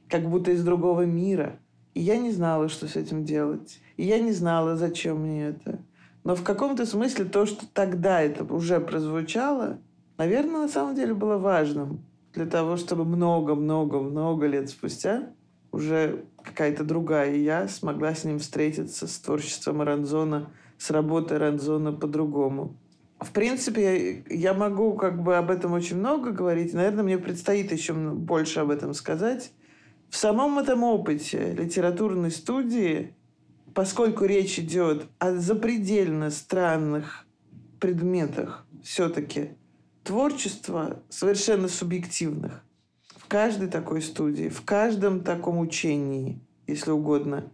как 0.09 0.29
будто 0.29 0.51
из 0.51 0.65
другого 0.65 1.03
мира. 1.03 1.59
И 1.95 2.01
я 2.01 2.17
не 2.17 2.33
знала, 2.33 2.69
что 2.69 2.89
с 2.89 2.97
этим 2.97 3.25
делать. 3.25 3.81
И 3.97 4.05
я 4.05 4.19
не 4.19 4.33
знала, 4.33 4.77
зачем 4.77 5.21
мне 5.21 5.49
это. 5.49 5.79
Но 6.25 6.35
в 6.35 6.43
каком-то 6.43 6.87
смысле 6.87 7.27
то, 7.27 7.47
что 7.47 7.67
тогда 7.73 8.21
это 8.21 8.45
уже 8.45 8.81
прозвучало, 8.81 9.79
наверное, 10.17 10.63
на 10.63 10.69
самом 10.69 10.95
деле 10.95 11.15
было 11.15 11.37
важным 11.37 12.01
для 12.33 12.47
того, 12.47 12.77
чтобы 12.77 13.05
много-много-много 13.05 14.47
лет 14.47 14.71
спустя 14.71 15.31
уже 15.77 16.25
какая-то 16.43 16.85
другая 16.85 17.35
я 17.37 17.69
смогла 17.69 18.15
с 18.15 18.25
ним 18.25 18.39
встретиться, 18.39 19.07
с 19.07 19.19
творчеством 19.19 19.83
Ранзона, 19.83 20.51
с 20.79 20.91
работой 20.91 21.39
Ранзона 21.39 21.93
по-другому. 21.93 22.77
В 23.21 23.31
принципе, 23.33 24.25
я 24.29 24.53
могу 24.53 24.95
как 24.95 25.23
бы 25.23 25.37
об 25.37 25.51
этом 25.51 25.73
очень 25.73 25.97
много 25.97 26.33
говорить. 26.33 26.75
Наверное, 26.75 27.05
мне 27.05 27.19
предстоит 27.19 27.73
еще 27.73 27.95
больше 27.95 28.61
об 28.61 28.71
этом 28.71 28.93
сказать. 28.95 29.53
В 30.11 30.17
самом 30.17 30.59
этом 30.59 30.83
опыте 30.83 31.53
литературной 31.53 32.31
студии 32.31 33.15
поскольку 33.77 34.25
речь 34.25 34.59
идет 34.59 35.07
о 35.19 35.33
запредельно 35.33 36.31
странных 36.31 37.27
предметах, 37.79 38.67
все-таки 38.83 39.51
творчество 40.03 41.03
совершенно 41.11 41.69
субъективных. 41.69 42.65
В 43.27 43.29
каждой 43.29 43.67
такой 43.67 44.03
студии, 44.03 44.49
в 44.49 44.65
каждом 44.65 45.25
таком 45.25 45.59
учении, 45.59 46.39
если 46.69 46.93
угодно, 46.93 47.51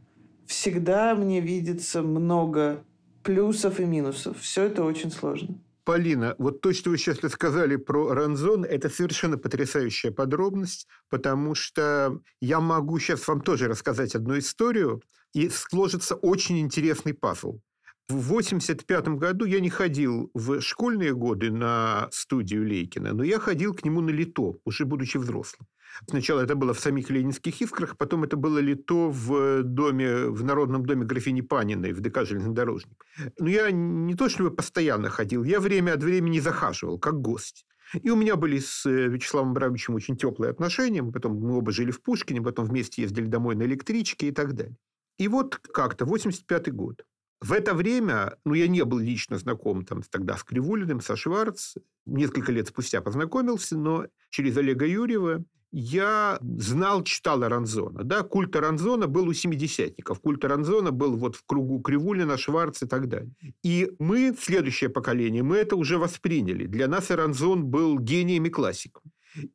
всегда 0.46 1.14
мне 1.14 1.40
видится 1.40 2.02
много 2.02 2.84
плюсов 3.22 3.80
и 3.80 3.86
минусов. 3.86 4.38
Все 4.38 4.64
это 4.64 4.84
очень 4.84 5.10
сложно. 5.10 5.58
Полина, 5.84 6.34
вот 6.36 6.60
то, 6.60 6.74
что 6.74 6.90
вы 6.90 6.98
сейчас 6.98 7.20
рассказали 7.22 7.76
про 7.76 8.12
Ранзон, 8.12 8.66
это 8.66 8.90
совершенно 8.90 9.38
потрясающая 9.38 10.10
подробность, 10.10 10.86
потому 11.08 11.54
что 11.54 12.20
я 12.42 12.60
могу 12.60 12.98
сейчас 12.98 13.26
вам 13.26 13.40
тоже 13.40 13.66
рассказать 13.66 14.14
одну 14.14 14.38
историю, 14.38 15.02
и 15.32 15.48
сложится 15.48 16.16
очень 16.16 16.60
интересный 16.60 17.14
пазл. 17.14 17.60
В 18.08 18.32
1985 18.32 19.08
году 19.18 19.44
я 19.46 19.60
не 19.60 19.70
ходил 19.70 20.30
в 20.34 20.60
школьные 20.60 21.14
годы 21.14 21.50
на 21.50 22.08
студию 22.10 22.66
Лейкина, 22.66 23.14
но 23.14 23.22
я 23.22 23.38
ходил 23.38 23.74
к 23.74 23.84
нему 23.84 24.00
на 24.00 24.10
лито, 24.10 24.54
уже 24.64 24.84
будучи 24.84 25.16
взрослым. 25.16 25.66
Сначала 26.08 26.40
это 26.40 26.54
было 26.54 26.74
в 26.74 26.80
самих 26.80 27.10
Ленинских 27.10 27.60
искрах, 27.60 27.96
потом 27.96 28.24
это 28.24 28.36
было 28.36 28.58
лито 28.58 29.08
в 29.10 29.62
доме, 29.62 30.26
в 30.26 30.44
Народном 30.44 30.84
доме 30.84 31.04
графини 31.04 31.42
Паниной 31.42 31.92
в 31.92 32.00
ДК 32.00 32.24
«Железнодорожник». 32.24 33.04
Но 33.38 33.48
я 33.48 33.70
не 33.70 34.14
то 34.14 34.28
чтобы 34.28 34.50
постоянно 34.50 35.08
ходил, 35.10 35.44
я 35.44 35.60
время 35.60 35.92
от 35.92 36.02
времени 36.02 36.40
захаживал, 36.40 36.98
как 36.98 37.20
гость. 37.20 37.66
И 38.02 38.10
у 38.10 38.16
меня 38.16 38.36
были 38.36 38.58
с 38.58 38.86
э, 38.86 39.08
Вячеславом 39.08 39.50
Абрамовичем 39.50 39.94
очень 39.94 40.16
теплые 40.16 40.50
отношения. 40.50 41.02
Потом 41.02 41.38
мы 41.38 41.58
оба 41.58 41.72
жили 41.72 41.90
в 41.90 42.00
Пушкине, 42.00 42.40
потом 42.40 42.64
вместе 42.64 43.02
ездили 43.02 43.26
домой 43.26 43.54
на 43.54 43.64
электричке 43.64 44.28
и 44.28 44.32
так 44.32 44.54
далее. 44.54 44.76
И 45.18 45.28
вот 45.28 45.56
как-то, 45.56 46.06
85 46.06 46.72
год. 46.72 47.04
В 47.42 47.52
это 47.52 47.74
время, 47.74 48.36
ну, 48.44 48.54
я 48.54 48.68
не 48.68 48.84
был 48.84 48.98
лично 48.98 49.36
знаком 49.36 49.84
там 49.84 50.02
тогда 50.08 50.36
с 50.36 50.44
Кривулиным, 50.44 51.00
со 51.00 51.16
Шварц. 51.16 51.74
Несколько 52.06 52.52
лет 52.52 52.68
спустя 52.68 53.00
познакомился, 53.00 53.76
но 53.76 54.06
через 54.30 54.56
Олега 54.56 54.86
Юрьева 54.86 55.44
я 55.72 56.38
знал, 56.40 57.02
читал 57.02 57.42
Аранзона. 57.42 58.04
Да? 58.04 58.22
Культ 58.22 58.54
Аранзона 58.54 59.08
был 59.08 59.26
у 59.26 59.32
семидесятников. 59.32 60.20
Культ 60.20 60.44
Аранзона 60.44 60.92
был 60.92 61.16
вот 61.16 61.34
в 61.34 61.44
кругу 61.44 61.80
Кривулина, 61.80 62.38
Шварц 62.38 62.82
и 62.84 62.86
так 62.86 63.08
далее. 63.08 63.32
И 63.64 63.90
мы, 63.98 64.36
следующее 64.38 64.90
поколение, 64.90 65.42
мы 65.42 65.56
это 65.56 65.74
уже 65.74 65.98
восприняли. 65.98 66.66
Для 66.66 66.86
нас 66.86 67.10
Аранзон 67.10 67.64
был 67.64 67.98
гением 67.98 68.46
и 68.46 68.50
классиком. 68.50 69.02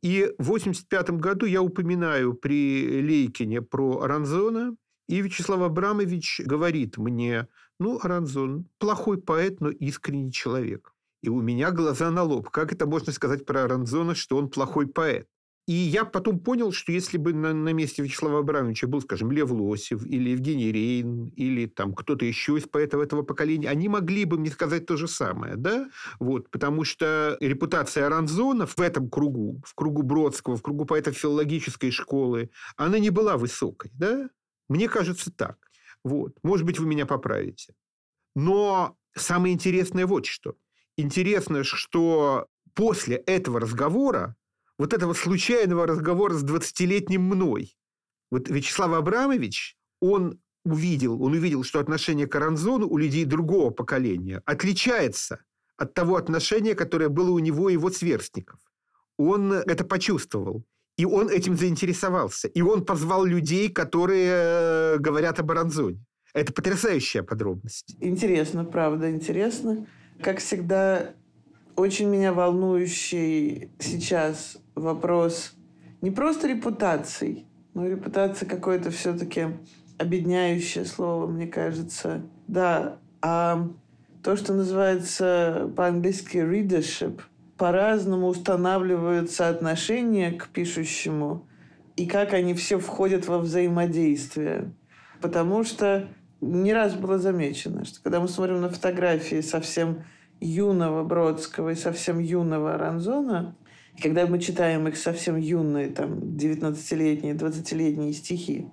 И 0.01 0.23
в 0.39 0.51
1985 0.51 1.11
году 1.11 1.45
я 1.45 1.61
упоминаю 1.61 2.33
при 2.33 3.01
Лейкине 3.01 3.61
про 3.61 4.01
Аранзона, 4.01 4.75
и 5.07 5.21
Вячеслав 5.21 5.61
Абрамович 5.61 6.41
говорит 6.45 6.97
мне, 6.97 7.47
ну, 7.79 7.99
Аранзон, 8.01 8.67
плохой 8.79 9.21
поэт, 9.21 9.61
но 9.61 9.69
искренний 9.69 10.31
человек. 10.31 10.93
И 11.21 11.29
у 11.29 11.41
меня 11.41 11.71
глаза 11.71 12.11
на 12.11 12.23
лоб. 12.23 12.49
Как 12.49 12.71
это 12.73 12.85
можно 12.85 13.11
сказать 13.11 13.45
про 13.45 13.63
Аранзона, 13.63 14.15
что 14.15 14.37
он 14.37 14.49
плохой 14.49 14.87
поэт? 14.87 15.27
И 15.67 15.73
я 15.73 16.05
потом 16.05 16.39
понял, 16.39 16.71
что 16.71 16.93
если 16.93 17.17
бы 17.17 17.33
на, 17.33 17.53
на 17.53 17.73
месте 17.73 18.01
Вячеслава 18.01 18.39
Абрамовича 18.39 18.87
был, 18.87 19.01
скажем, 19.01 19.33
Лев 19.33 19.51
Лосев 19.51 20.05
или 20.05 20.29
Евгений 20.29 20.71
Рейн 20.71 21.27
или 21.35 21.65
там 21.65 21.93
кто-то 21.93 22.23
еще 22.23 22.57
из 22.57 22.63
поэтов 22.63 23.01
этого 23.01 23.23
поколения, 23.23 23.69
они 23.69 23.89
могли 23.89 24.23
бы 24.23 24.39
мне 24.39 24.49
сказать 24.49 24.85
то 24.85 24.95
же 24.95 25.09
самое, 25.09 25.57
да? 25.57 25.89
Вот, 26.19 26.49
потому 26.51 26.85
что 26.85 27.35
репутация 27.41 28.05
Аранзона 28.05 28.65
в 28.65 28.79
этом 28.79 29.09
кругу, 29.09 29.61
в 29.65 29.75
кругу 29.75 30.03
Бродского, 30.03 30.55
в 30.55 30.61
кругу 30.61 30.85
поэтов 30.85 31.17
филологической 31.17 31.91
школы, 31.91 32.49
она 32.77 32.97
не 32.97 33.09
была 33.09 33.35
высокой, 33.35 33.91
да? 33.93 34.29
Мне 34.69 34.87
кажется 34.87 35.31
так. 35.35 35.57
Вот. 36.07 36.33
Может 36.43 36.65
быть, 36.65 36.79
вы 36.79 36.85
меня 36.85 37.05
поправите. 37.05 37.73
Но 38.35 38.95
самое 39.15 39.53
интересное 39.53 40.05
вот 40.05 40.25
что. 40.25 40.55
Интересно, 40.95 41.63
что 41.63 42.47
после 42.73 43.17
этого 43.17 43.59
разговора 43.59 44.35
вот 44.77 44.93
этого 44.93 45.13
случайного 45.13 45.87
разговора 45.87 46.33
с 46.33 46.43
20-летним 46.43 47.21
мной. 47.21 47.75
Вот 48.31 48.49
Вячеслав 48.49 48.93
Абрамович, 48.93 49.75
он 49.99 50.39
увидел, 50.63 51.21
он 51.23 51.33
увидел, 51.33 51.63
что 51.63 51.79
отношение 51.79 52.27
к 52.27 52.35
Аранзону 52.35 52.87
у 52.87 52.97
людей 52.97 53.25
другого 53.25 53.71
поколения 53.71 54.41
отличается 54.45 55.39
от 55.77 55.93
того 55.93 56.15
отношения, 56.15 56.75
которое 56.75 57.09
было 57.09 57.31
у 57.31 57.39
него 57.39 57.69
и 57.69 57.73
его 57.73 57.89
сверстников. 57.89 58.59
Он 59.17 59.53
это 59.53 59.83
почувствовал. 59.85 60.63
И 60.97 61.05
он 61.05 61.29
этим 61.29 61.55
заинтересовался. 61.55 62.47
И 62.47 62.61
он 62.61 62.83
позвал 62.83 63.23
людей, 63.23 63.69
которые 63.69 64.29
э, 64.29 64.97
говорят 64.97 65.39
об 65.39 65.51
Аранзоне. 65.51 66.03
Это 66.33 66.53
потрясающая 66.53 67.23
подробность. 67.23 67.95
Интересно, 67.99 68.65
правда, 68.65 69.09
интересно. 69.09 69.87
Как 70.21 70.39
всегда, 70.39 71.13
очень 71.75 72.09
меня 72.09 72.33
волнующий 72.33 73.71
сейчас 73.79 74.57
вопрос 74.75 75.53
не 76.01 76.11
просто 76.11 76.47
репутаций, 76.47 77.47
но 77.73 77.87
репутация 77.87 78.47
какое-то 78.47 78.91
все-таки 78.91 79.47
объединяющее 79.97 80.85
слово, 80.85 81.27
мне 81.27 81.47
кажется. 81.47 82.21
Да, 82.47 82.99
а 83.21 83.67
то, 84.23 84.35
что 84.35 84.53
называется 84.53 85.71
по-английски 85.75 86.37
readership, 86.37 87.21
по-разному 87.57 88.27
устанавливаются 88.27 89.49
отношения 89.49 90.31
к 90.31 90.47
пишущему 90.49 91.47
и 91.95 92.05
как 92.05 92.33
они 92.33 92.53
все 92.53 92.79
входят 92.79 93.27
во 93.27 93.39
взаимодействие. 93.39 94.71
Потому 95.21 95.63
что 95.63 96.07
не 96.41 96.73
раз 96.73 96.93
было 96.93 97.17
замечено, 97.17 97.85
что 97.85 98.01
когда 98.01 98.19
мы 98.19 98.27
смотрим 98.27 98.61
на 98.61 98.69
фотографии 98.69 99.41
совсем 99.41 100.03
юного 100.39 101.03
Бродского 101.03 101.71
и 101.71 101.75
совсем 101.75 102.19
юного 102.19 102.75
Аранзона, 102.75 103.55
и 103.97 104.01
когда 104.01 104.27
мы 104.27 104.39
читаем 104.39 104.87
их 104.87 104.95
совсем 104.95 105.37
юные, 105.37 105.89
там, 105.89 106.19
19-летние, 106.19 107.33
20-летние 107.33 108.13
стихи, 108.13 108.67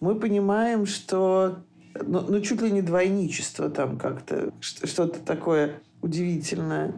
мы 0.00 0.14
понимаем, 0.18 0.86
что 0.86 1.58
ну, 1.94 2.20
ну 2.26 2.40
чуть 2.40 2.62
ли 2.62 2.70
не 2.70 2.82
двойничество 2.82 3.68
там 3.68 3.98
как-то, 3.98 4.52
что-то 4.60 5.20
такое 5.20 5.82
удивительное. 6.02 6.94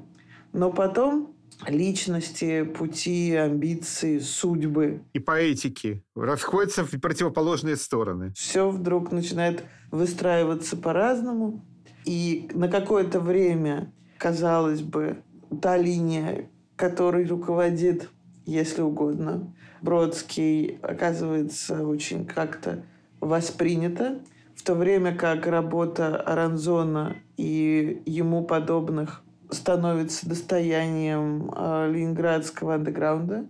Но 0.56 0.72
потом 0.72 1.36
личности, 1.66 2.62
пути, 2.62 3.34
амбиции, 3.34 4.18
судьбы. 4.18 5.02
И 5.12 5.18
поэтики 5.18 6.02
расходятся 6.14 6.82
в 6.82 6.98
противоположные 6.98 7.76
стороны. 7.76 8.32
Все 8.34 8.70
вдруг 8.70 9.12
начинает 9.12 9.64
выстраиваться 9.90 10.78
по-разному. 10.78 11.62
И 12.06 12.48
на 12.54 12.68
какое-то 12.68 13.20
время, 13.20 13.92
казалось 14.16 14.80
бы, 14.80 15.22
та 15.60 15.76
линия, 15.76 16.48
которой 16.76 17.26
руководит, 17.26 18.08
если 18.46 18.80
угодно, 18.80 19.54
Бродский, 19.82 20.78
оказывается 20.80 21.86
очень 21.86 22.24
как-то 22.24 22.82
воспринята, 23.20 24.22
в 24.54 24.62
то 24.62 24.74
время 24.74 25.14
как 25.14 25.46
работа 25.46 26.16
Аранзона 26.16 27.16
и 27.36 28.02
ему 28.06 28.42
подобных 28.42 29.22
становится 29.50 30.28
достоянием 30.28 31.50
э, 31.54 31.90
ленинградского 31.92 32.74
андеграунда. 32.74 33.46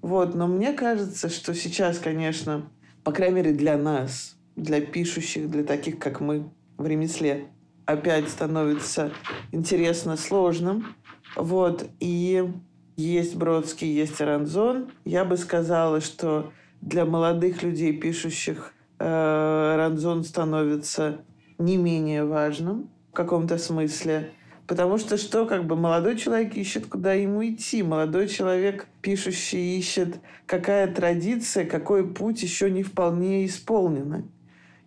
Вот, 0.00 0.34
но 0.34 0.46
мне 0.46 0.72
кажется, 0.72 1.28
что 1.28 1.54
сейчас, 1.54 1.98
конечно, 1.98 2.68
по 3.04 3.12
крайней 3.12 3.36
мере 3.36 3.52
для 3.52 3.76
нас, 3.76 4.36
для 4.56 4.80
пишущих, 4.80 5.50
для 5.50 5.64
таких, 5.64 5.98
как 5.98 6.20
мы 6.20 6.50
в 6.76 6.86
ремесле, 6.86 7.46
опять 7.86 8.28
становится 8.28 9.12
интересно 9.52 10.16
сложным. 10.16 10.94
Вот, 11.36 11.88
и 12.00 12.52
есть 12.96 13.36
Бродский, 13.36 13.88
есть 13.88 14.20
Аранзон. 14.20 14.90
Я 15.04 15.24
бы 15.24 15.36
сказала, 15.36 16.00
что 16.00 16.52
для 16.80 17.04
молодых 17.04 17.62
людей, 17.62 17.92
пишущих, 17.92 18.74
э, 18.98 19.72
Аранзон 19.74 20.24
становится 20.24 21.20
не 21.58 21.76
менее 21.76 22.24
важным 22.24 22.90
в 23.10 23.14
каком-то 23.14 23.56
смысле. 23.58 24.30
Потому 24.66 24.96
что 24.98 25.16
что, 25.16 25.46
как 25.46 25.66
бы 25.66 25.76
молодой 25.76 26.16
человек 26.16 26.56
ищет, 26.56 26.86
куда 26.86 27.14
ему 27.14 27.44
идти. 27.44 27.82
Молодой 27.82 28.28
человек, 28.28 28.86
пишущий, 29.00 29.78
ищет, 29.78 30.20
какая 30.46 30.92
традиция, 30.92 31.66
какой 31.66 32.08
путь 32.08 32.42
еще 32.42 32.70
не 32.70 32.82
вполне 32.82 33.44
исполнена. 33.44 34.24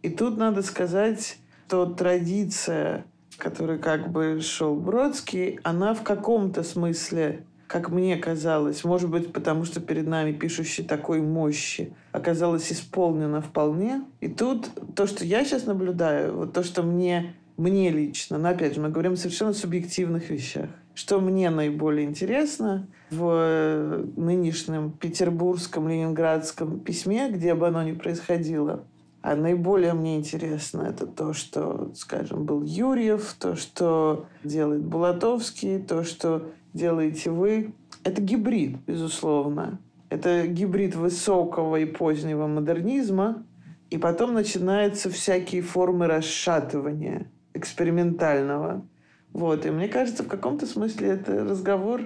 И 0.01 0.09
тут 0.09 0.37
надо 0.37 0.61
сказать, 0.61 1.37
что 1.67 1.85
традиция, 1.87 3.05
которой 3.37 3.79
как 3.79 4.11
бы 4.11 4.39
шел 4.41 4.75
Бродский, 4.75 5.59
она 5.63 5.93
в 5.93 6.03
каком-то 6.03 6.63
смысле 6.63 7.43
как 7.67 7.89
мне 7.89 8.15
казалось, 8.17 8.83
может 8.83 9.09
быть, 9.09 9.33
потому 9.33 9.65
что 9.65 9.81
перед 9.81 10.07
нами 10.07 10.31
пишущий 10.31 10.83
такой 10.83 11.21
мощи, 11.21 11.93
оказалась 12.11 12.71
исполнена 12.71 13.41
вполне. 13.41 14.03
И 14.21 14.27
тут 14.27 14.69
то, 14.95 15.07
что 15.07 15.25
я 15.25 15.43
сейчас 15.43 15.65
наблюдаю, 15.65 16.37
вот 16.37 16.53
то, 16.53 16.63
что 16.63 16.83
мне 16.83 17.33
мне 17.57 17.89
лично, 17.89 18.37
но 18.37 18.49
опять 18.49 18.75
же, 18.75 18.81
мы 18.81 18.89
говорим 18.89 19.13
о 19.13 19.17
совершенно 19.17 19.53
субъективных 19.53 20.29
вещах. 20.29 20.69
Что 20.93 21.19
мне 21.19 21.49
наиболее 21.49 22.05
интересно 22.05 22.87
в 23.11 24.05
нынешнем 24.15 24.91
петербургском, 24.91 25.87
ленинградском 25.87 26.79
письме, 26.79 27.29
где 27.29 27.53
бы 27.53 27.67
оно 27.67 27.83
ни 27.83 27.93
происходило, 27.93 28.83
а 29.21 29.35
наиболее 29.35 29.93
мне 29.93 30.17
интересно 30.17 30.83
это 30.83 31.07
то, 31.07 31.33
что, 31.33 31.91
скажем, 31.95 32.45
был 32.45 32.61
Юрьев, 32.63 33.35
то, 33.39 33.55
что 33.55 34.27
делает 34.43 34.83
Булатовский, 34.83 35.79
то, 35.79 36.03
что 36.03 36.51
делаете 36.73 37.31
вы. 37.31 37.73
Это 38.03 38.21
гибрид, 38.21 38.77
безусловно. 38.85 39.79
Это 40.09 40.45
гибрид 40.45 40.95
высокого 40.95 41.77
и 41.77 41.85
позднего 41.85 42.47
модернизма, 42.47 43.43
и 43.89 43.97
потом 43.97 44.33
начинаются 44.33 45.09
всякие 45.09 45.61
формы 45.61 46.07
расшатывания– 46.07 47.27
экспериментального. 47.55 48.85
Вот. 49.33 49.65
И 49.65 49.71
мне 49.71 49.87
кажется, 49.87 50.23
в 50.23 50.27
каком-то 50.27 50.65
смысле 50.65 51.09
это 51.09 51.43
разговор 51.43 52.01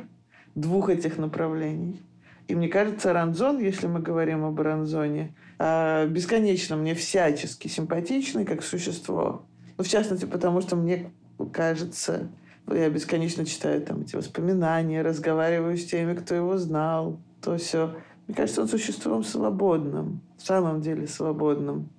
двух 0.56 0.90
этих 0.90 1.18
направлений. 1.18 2.02
И 2.48 2.56
мне 2.56 2.68
кажется, 2.68 3.14
Ранзон, 3.14 3.60
если 3.60 3.86
мы 3.86 4.00
говорим 4.00 4.44
об 4.44 4.60
Ранзоне, 4.60 5.36
а, 5.60 6.08
бесконечно 6.08 6.76
мне 6.78 6.96
всячески 6.96 7.68
симпатичный 7.68 8.46
как 8.46 8.64
существо. 8.64 9.46
Ну, 9.78 9.84
в 9.84 9.88
частности, 9.88 10.26
потому 10.26 10.62
что 10.62 10.76
мне 10.76 11.12
кажется, 11.54 12.30
я 12.68 12.90
бесконечно 12.90 13.46
читаю 13.46 13.82
там 13.82 14.02
эти 14.02 14.16
воспоминания, 14.16 15.04
разговариваю 15.04 15.78
с 15.78 15.86
теми, 15.86 16.16
кто 16.16 16.34
его 16.34 16.58
знал, 16.58 17.20
то 17.42 17.58
все. 17.58 17.96
Мне 18.28 18.36
кажется, 18.36 18.62
он 18.62 18.68
существом 18.68 19.24
свободным, 19.24 20.22
в 20.38 20.46
самом 20.46 20.82
деле 20.82 21.08
свободным. 21.08 21.90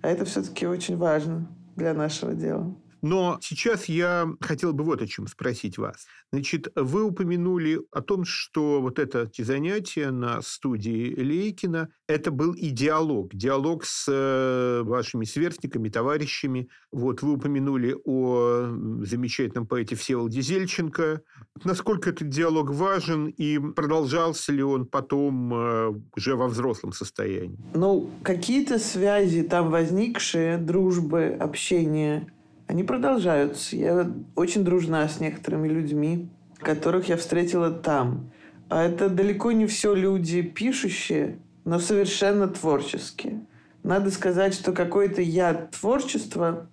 А 0.00 0.08
это 0.08 0.24
все-таки 0.24 0.66
очень 0.66 0.96
важно 0.96 1.46
для 1.76 1.92
нашего 1.92 2.34
дела. 2.34 2.74
Но 3.02 3.38
сейчас 3.40 3.86
я 3.86 4.28
хотел 4.40 4.72
бы 4.72 4.84
вот 4.84 5.02
о 5.02 5.06
чем 5.06 5.26
спросить 5.26 5.78
вас. 5.78 6.06
Значит, 6.32 6.68
вы 6.74 7.04
упомянули 7.04 7.80
о 7.90 8.00
том, 8.02 8.24
что 8.24 8.80
вот 8.80 8.98
это 8.98 9.30
занятие 9.38 10.10
на 10.10 10.42
студии 10.42 11.14
Лейкина, 11.14 11.88
это 12.06 12.30
был 12.30 12.52
и 12.52 12.70
диалог, 12.70 13.34
диалог 13.34 13.84
с 13.84 14.06
э, 14.08 14.82
вашими 14.82 15.24
сверстниками, 15.24 15.88
товарищами. 15.88 16.68
Вот 16.92 17.22
вы 17.22 17.34
упомянули 17.34 17.96
о 18.04 18.68
замечательном 19.04 19.66
поэте 19.66 19.94
Всеволоде 19.94 20.40
Зельченко. 20.40 21.22
Насколько 21.64 22.10
этот 22.10 22.28
диалог 22.28 22.70
важен 22.70 23.26
и 23.26 23.58
продолжался 23.58 24.52
ли 24.52 24.62
он 24.62 24.86
потом 24.86 25.54
э, 25.54 25.94
уже 26.16 26.36
во 26.36 26.48
взрослом 26.48 26.92
состоянии? 26.92 27.58
Ну, 27.74 28.10
какие-то 28.22 28.78
связи 28.78 29.42
там 29.42 29.70
возникшие, 29.70 30.58
дружбы, 30.58 31.36
общение, 31.38 32.26
они 32.68 32.84
продолжаются. 32.84 33.76
Я 33.76 34.12
очень 34.36 34.62
дружна 34.62 35.08
с 35.08 35.20
некоторыми 35.20 35.68
людьми, 35.68 36.28
которых 36.58 37.08
я 37.08 37.16
встретила 37.16 37.70
там. 37.70 38.30
А 38.68 38.84
это 38.84 39.08
далеко 39.08 39.52
не 39.52 39.66
все 39.66 39.94
люди 39.94 40.42
пишущие, 40.42 41.38
но 41.64 41.78
совершенно 41.78 42.46
творческие. 42.46 43.40
Надо 43.82 44.10
сказать, 44.10 44.52
что 44.52 44.72
какой-то 44.72 45.22
яд 45.22 45.70
творчества 45.70 46.68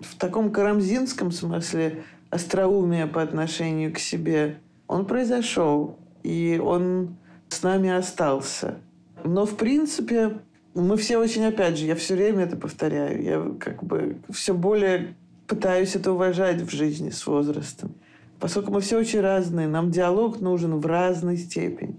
в 0.00 0.16
таком 0.16 0.50
карамзинском 0.50 1.30
смысле 1.30 2.02
остроумия 2.30 3.06
по 3.06 3.22
отношению 3.22 3.94
к 3.94 3.98
себе, 3.98 4.58
он 4.88 5.06
произошел, 5.06 5.96
и 6.24 6.60
он 6.62 7.16
с 7.48 7.62
нами 7.62 7.90
остался. 7.90 8.78
Но, 9.22 9.46
в 9.46 9.56
принципе, 9.56 10.38
мы 10.74 10.96
все 10.96 11.18
очень, 11.18 11.44
опять 11.44 11.78
же, 11.78 11.86
я 11.86 11.94
все 11.94 12.16
время 12.16 12.44
это 12.44 12.56
повторяю, 12.56 13.22
я 13.22 13.54
как 13.60 13.84
бы 13.84 14.18
все 14.30 14.52
более 14.52 15.14
пытаюсь 15.46 15.96
это 15.96 16.12
уважать 16.12 16.60
в 16.62 16.70
жизни 16.70 17.10
с 17.10 17.26
возрастом. 17.26 17.94
Поскольку 18.38 18.72
мы 18.72 18.80
все 18.80 18.98
очень 18.98 19.20
разные, 19.20 19.68
нам 19.68 19.90
диалог 19.90 20.40
нужен 20.40 20.78
в 20.78 20.86
разной 20.86 21.36
степени. 21.36 21.98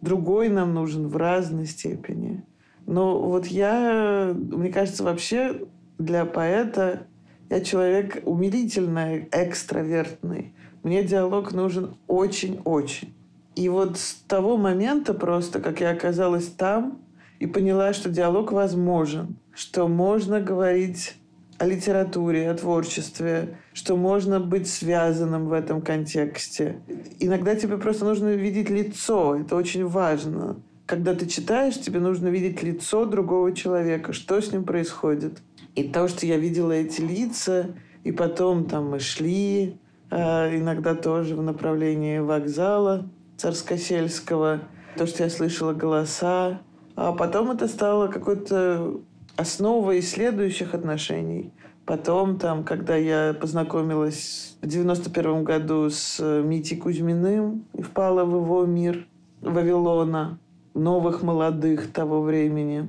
Другой 0.00 0.48
нам 0.48 0.74
нужен 0.74 1.08
в 1.08 1.16
разной 1.16 1.66
степени. 1.66 2.44
Но 2.86 3.20
вот 3.20 3.46
я, 3.46 4.34
мне 4.34 4.70
кажется, 4.70 5.04
вообще 5.04 5.62
для 5.98 6.24
поэта 6.24 7.06
я 7.50 7.60
человек 7.60 8.22
умилительно 8.24 9.18
экстравертный. 9.30 10.54
Мне 10.82 11.04
диалог 11.04 11.52
нужен 11.52 11.96
очень-очень. 12.06 13.14
И 13.54 13.68
вот 13.68 13.98
с 13.98 14.14
того 14.26 14.56
момента 14.56 15.14
просто, 15.14 15.60
как 15.60 15.80
я 15.80 15.90
оказалась 15.90 16.46
там 16.46 17.02
и 17.38 17.46
поняла, 17.46 17.92
что 17.92 18.08
диалог 18.08 18.52
возможен, 18.52 19.36
что 19.54 19.86
можно 19.86 20.40
говорить 20.40 21.14
о 21.62 21.64
литературе, 21.64 22.50
о 22.50 22.54
творчестве, 22.54 23.56
что 23.72 23.96
можно 23.96 24.40
быть 24.40 24.68
связанным 24.68 25.46
в 25.46 25.52
этом 25.52 25.80
контексте. 25.80 26.80
Иногда 27.20 27.54
тебе 27.54 27.78
просто 27.78 28.04
нужно 28.04 28.34
видеть 28.34 28.68
лицо, 28.68 29.36
это 29.36 29.54
очень 29.54 29.86
важно. 29.86 30.56
Когда 30.86 31.14
ты 31.14 31.26
читаешь, 31.26 31.78
тебе 31.80 32.00
нужно 32.00 32.26
видеть 32.26 32.64
лицо 32.64 33.04
другого 33.04 33.52
человека, 33.52 34.12
что 34.12 34.40
с 34.40 34.50
ним 34.50 34.64
происходит. 34.64 35.40
И 35.76 35.84
то, 35.84 36.08
что 36.08 36.26
я 36.26 36.36
видела 36.36 36.72
эти 36.72 37.00
лица, 37.00 37.76
и 38.02 38.10
потом 38.10 38.64
там 38.64 38.90
мы 38.90 38.98
шли, 38.98 39.78
э, 40.10 40.58
иногда 40.58 40.96
тоже 40.96 41.36
в 41.36 41.42
направлении 41.42 42.18
вокзала 42.18 43.08
Царскосельского, 43.36 44.62
то, 44.96 45.06
что 45.06 45.22
я 45.22 45.30
слышала 45.30 45.72
голоса, 45.72 46.60
а 46.96 47.12
потом 47.12 47.52
это 47.52 47.68
стало 47.68 48.08
какой-то 48.08 49.00
основой 49.36 50.02
следующих 50.02 50.74
отношений. 50.74 51.52
Потом, 51.84 52.38
там, 52.38 52.62
когда 52.64 52.96
я 52.96 53.34
познакомилась 53.34 54.56
в 54.62 54.66
91 54.66 55.42
году 55.42 55.90
с 55.90 56.18
э, 56.20 56.42
Митей 56.42 56.76
Кузьминым 56.76 57.64
и 57.74 57.82
впала 57.82 58.24
в 58.24 58.34
его 58.34 58.64
мир 58.66 59.06
Вавилона, 59.40 60.38
новых 60.74 61.22
молодых 61.22 61.92
того 61.92 62.22
времени. 62.22 62.88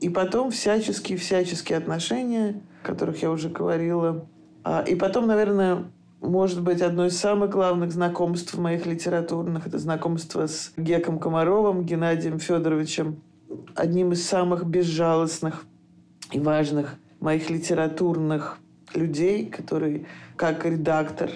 И 0.00 0.10
потом 0.10 0.50
всяческие-всяческие 0.50 1.78
отношения, 1.78 2.60
о 2.82 2.86
которых 2.86 3.22
я 3.22 3.30
уже 3.30 3.48
говорила. 3.48 4.26
А, 4.62 4.82
и 4.82 4.94
потом, 4.94 5.26
наверное, 5.26 5.86
может 6.20 6.62
быть, 6.62 6.82
одно 6.82 7.06
из 7.06 7.16
самых 7.18 7.50
главных 7.50 7.92
знакомств 7.92 8.56
моих 8.58 8.86
литературных– 8.86 9.66
это 9.68 9.78
знакомство 9.78 10.46
с 10.46 10.72
Геком 10.76 11.18
Комаровым, 11.18 11.84
Геннадием 11.84 12.38
Федоровичем, 12.38 13.22
одним 13.74 14.12
из 14.12 14.26
самых 14.26 14.66
безжалостных 14.66 15.64
и 16.32 16.40
важных 16.40 16.96
моих 17.20 17.50
литературных 17.50 18.58
людей, 18.94 19.46
который 19.46 20.06
как 20.36 20.64
редактор. 20.64 21.30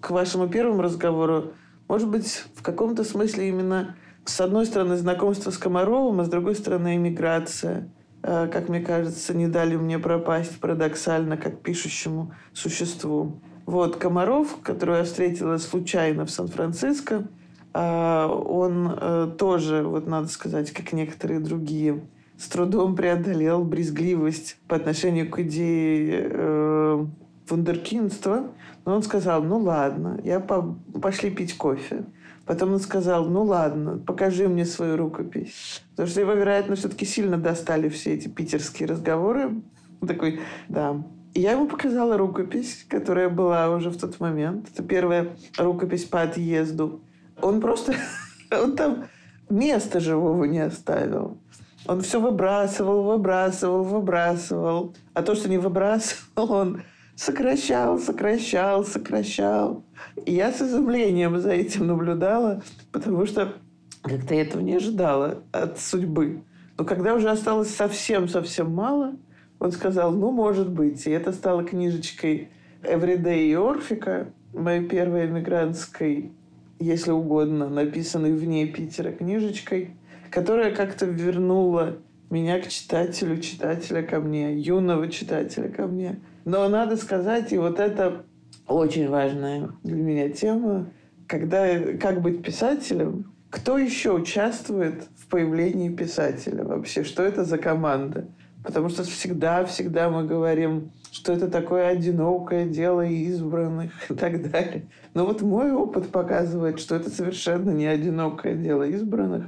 К 0.00 0.10
вашему 0.10 0.48
первому 0.48 0.82
разговору, 0.82 1.52
может 1.88 2.08
быть, 2.08 2.44
в 2.54 2.62
каком-то 2.62 3.04
смысле 3.04 3.48
именно 3.48 3.96
с 4.24 4.40
одной 4.40 4.66
стороны 4.66 4.96
знакомство 4.96 5.50
с 5.50 5.58
Комаровым, 5.58 6.20
а 6.20 6.24
с 6.24 6.28
другой 6.28 6.54
стороны 6.54 6.96
эмиграция. 6.96 7.88
Э, 8.22 8.48
как 8.48 8.68
мне 8.68 8.80
кажется, 8.80 9.34
не 9.34 9.46
дали 9.46 9.76
мне 9.76 9.98
пропасть 9.98 10.58
парадоксально, 10.58 11.36
как 11.36 11.60
пишущему 11.62 12.34
существу. 12.52 13.40
Вот 13.66 13.96
Комаров, 13.96 14.60
которого 14.62 14.96
я 14.96 15.04
встретила 15.04 15.58
случайно 15.58 16.26
в 16.26 16.30
Сан-Франциско, 16.30 17.28
он 17.78 18.96
э, 18.98 19.30
тоже, 19.38 19.82
вот 19.82 20.06
надо 20.06 20.28
сказать, 20.28 20.70
как 20.70 20.92
некоторые 20.92 21.40
другие 21.40 22.00
с 22.38 22.48
трудом 22.48 22.94
преодолел 22.94 23.64
брезгливость 23.64 24.58
по 24.68 24.76
отношению 24.76 25.30
к 25.30 25.38
идее 25.40 26.28
э, 26.30 27.06
вундеркинства. 27.48 28.48
Но 28.84 28.94
он 28.94 29.02
сказал, 29.02 29.42
ну 29.42 29.58
ладно, 29.58 30.20
я 30.22 30.40
по 30.40 30.76
пошли 31.00 31.30
пить 31.30 31.56
кофе. 31.56 32.04
Потом 32.44 32.74
он 32.74 32.80
сказал, 32.80 33.26
ну 33.26 33.42
ладно, 33.42 33.98
покажи 33.98 34.48
мне 34.48 34.64
свою 34.64 34.96
рукопись. 34.96 35.82
Потому 35.90 36.08
что 36.08 36.20
его, 36.20 36.32
вероятно, 36.32 36.76
все-таки 36.76 37.04
сильно 37.04 37.36
достали 37.36 37.88
все 37.88 38.14
эти 38.14 38.28
питерские 38.28 38.88
разговоры. 38.88 39.62
Он 40.00 40.08
такой, 40.08 40.40
да. 40.68 41.02
И 41.34 41.40
я 41.40 41.52
ему 41.52 41.66
показала 41.66 42.16
рукопись, 42.16 42.86
которая 42.88 43.28
была 43.28 43.68
уже 43.70 43.90
в 43.90 43.98
тот 43.98 44.20
момент. 44.20 44.68
Это 44.72 44.82
первая 44.82 45.36
рукопись 45.58 46.04
по 46.04 46.22
отъезду. 46.22 47.00
Он 47.40 47.60
просто... 47.60 47.94
Он 48.50 48.76
там 48.76 49.06
места 49.50 50.00
живого 50.00 50.44
не 50.44 50.60
оставил. 50.60 51.38
Он 51.86 52.00
все 52.00 52.20
выбрасывал, 52.20 53.02
выбрасывал, 53.02 53.84
выбрасывал. 53.84 54.94
А 55.14 55.22
то, 55.22 55.34
что 55.34 55.48
не 55.48 55.58
выбрасывал, 55.58 56.52
он 56.52 56.82
сокращал, 57.14 57.98
сокращал, 57.98 58.84
сокращал. 58.84 59.84
И 60.24 60.34
я 60.34 60.52
с 60.52 60.60
изумлением 60.60 61.38
за 61.38 61.52
этим 61.52 61.86
наблюдала, 61.86 62.62
потому 62.92 63.26
что 63.26 63.54
как-то 64.02 64.34
я 64.34 64.42
этого 64.42 64.62
не 64.62 64.76
ожидала 64.76 65.42
от 65.52 65.78
судьбы. 65.78 66.42
Но 66.78 66.84
когда 66.84 67.14
уже 67.14 67.30
осталось 67.30 67.74
совсем-совсем 67.74 68.70
мало, 68.70 69.14
он 69.58 69.72
сказал, 69.72 70.12
ну, 70.12 70.30
может 70.30 70.68
быть. 70.68 71.06
И 71.06 71.10
это 71.10 71.32
стало 71.32 71.64
книжечкой 71.64 72.50
«Everyday» 72.82 73.46
и 73.46 73.54
«Орфика», 73.54 74.28
моей 74.52 74.86
первой 74.86 75.26
эмигрантской, 75.26 76.32
если 76.78 77.10
угодно, 77.10 77.68
написанной 77.68 78.32
вне 78.32 78.66
Питера 78.66 79.12
книжечкой– 79.12 79.90
которая 80.30 80.74
как-то 80.74 81.06
вернула 81.06 81.98
меня 82.30 82.60
к 82.60 82.68
читателю, 82.68 83.38
читателя 83.38 84.02
ко 84.02 84.20
мне, 84.20 84.54
юного 84.58 85.08
читателя 85.08 85.68
ко 85.68 85.86
мне. 85.86 86.20
Но 86.44 86.68
надо 86.68 86.96
сказать, 86.96 87.52
и 87.52 87.58
вот 87.58 87.80
это 87.80 88.24
очень 88.66 89.08
важная 89.08 89.70
для 89.82 89.96
меня 89.96 90.28
тема, 90.28 90.90
когда 91.26 91.66
как 92.00 92.20
быть 92.20 92.42
писателем, 92.42 93.32
кто 93.50 93.78
еще 93.78 94.12
участвует 94.12 95.04
в 95.16 95.28
появлении 95.28 95.88
писателя 95.88 96.64
вообще, 96.64 97.04
что 97.04 97.22
это 97.22 97.44
за 97.44 97.58
команда. 97.58 98.26
Потому 98.66 98.88
что 98.88 99.04
всегда-всегда 99.04 100.10
мы 100.10 100.24
говорим, 100.24 100.90
что 101.12 101.32
это 101.32 101.48
такое 101.48 101.86
одинокое 101.86 102.66
дело 102.66 103.02
избранных 103.06 104.10
и 104.10 104.14
так 104.14 104.50
далее. 104.50 104.86
Но 105.14 105.24
вот 105.24 105.40
мой 105.40 105.70
опыт 105.70 106.08
показывает, 106.08 106.80
что 106.80 106.96
это 106.96 107.08
совершенно 107.08 107.70
не 107.70 107.86
одинокое 107.86 108.56
дело 108.56 108.82
избранных, 108.82 109.44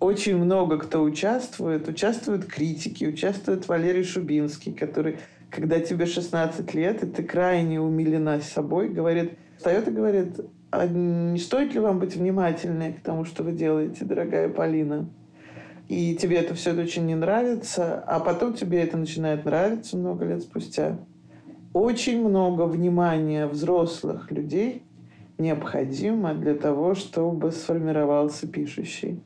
очень 0.00 0.38
много 0.38 0.78
кто 0.78 1.02
участвует. 1.02 1.86
Участвуют 1.88 2.46
критики, 2.46 3.04
участвует 3.04 3.68
Валерий 3.68 4.02
Шубинский, 4.02 4.72
который, 4.72 5.18
когда 5.50 5.78
тебе 5.78 6.06
16 6.06 6.74
лет, 6.74 7.02
и 7.02 7.06
ты 7.06 7.22
крайне 7.22 7.82
умилена 7.82 8.40
собой, 8.40 8.88
говорит, 8.88 9.32
встает 9.58 9.88
и 9.88 9.90
говорит, 9.90 10.40
а 10.70 10.86
не 10.86 11.38
стоит 11.38 11.74
ли 11.74 11.80
вам 11.80 11.98
быть 11.98 12.16
внимательнее 12.16 12.94
к 12.94 13.02
тому, 13.02 13.26
что 13.26 13.42
вы 13.42 13.52
делаете, 13.52 14.06
дорогая 14.06 14.48
Полина? 14.48 15.06
И 15.88 16.14
тебе 16.16 16.38
это 16.38 16.54
все 16.54 16.72
очень 16.72 17.06
не 17.06 17.14
нравится, 17.14 18.02
а 18.06 18.20
потом 18.20 18.54
тебе 18.54 18.82
это 18.82 18.96
начинает 18.96 19.44
нравиться 19.44 19.96
много 19.96 20.24
лет 20.24 20.42
спустя. 20.42 20.98
Очень 21.74 22.26
много 22.26 22.62
внимания 22.62 23.46
взрослых 23.46 24.30
людей 24.30 24.82
необходимо 25.38 26.34
для 26.34 26.54
того, 26.54 26.94
чтобы 26.94 27.50
сформировался 27.50 28.46
пишущий. 28.46 29.20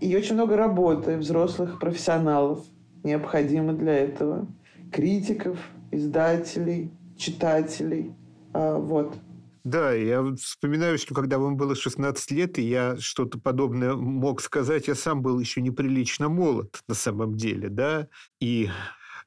И 0.00 0.16
очень 0.16 0.34
много 0.34 0.56
работы 0.56 1.16
взрослых 1.16 1.78
профессионалов 1.78 2.64
необходимо 3.02 3.72
для 3.72 3.94
этого. 3.94 4.46
Критиков, 4.92 5.58
издателей, 5.90 6.90
читателей. 7.16 8.14
А, 8.52 8.78
вот. 8.78 9.16
Да, 9.64 9.92
я 9.92 10.22
вспоминаю, 10.36 10.98
что 10.98 11.14
когда 11.14 11.38
вам 11.38 11.56
было 11.56 11.74
16 11.74 12.30
лет, 12.30 12.58
и 12.58 12.62
я 12.62 12.96
что-то 12.98 13.38
подобное 13.38 13.94
мог 13.94 14.40
сказать, 14.40 14.88
я 14.88 14.94
сам 14.94 15.22
был 15.22 15.38
еще 15.38 15.60
неприлично 15.60 16.28
молод 16.28 16.82
на 16.88 16.94
самом 16.94 17.36
деле, 17.36 17.68
да, 17.68 18.08
и 18.40 18.70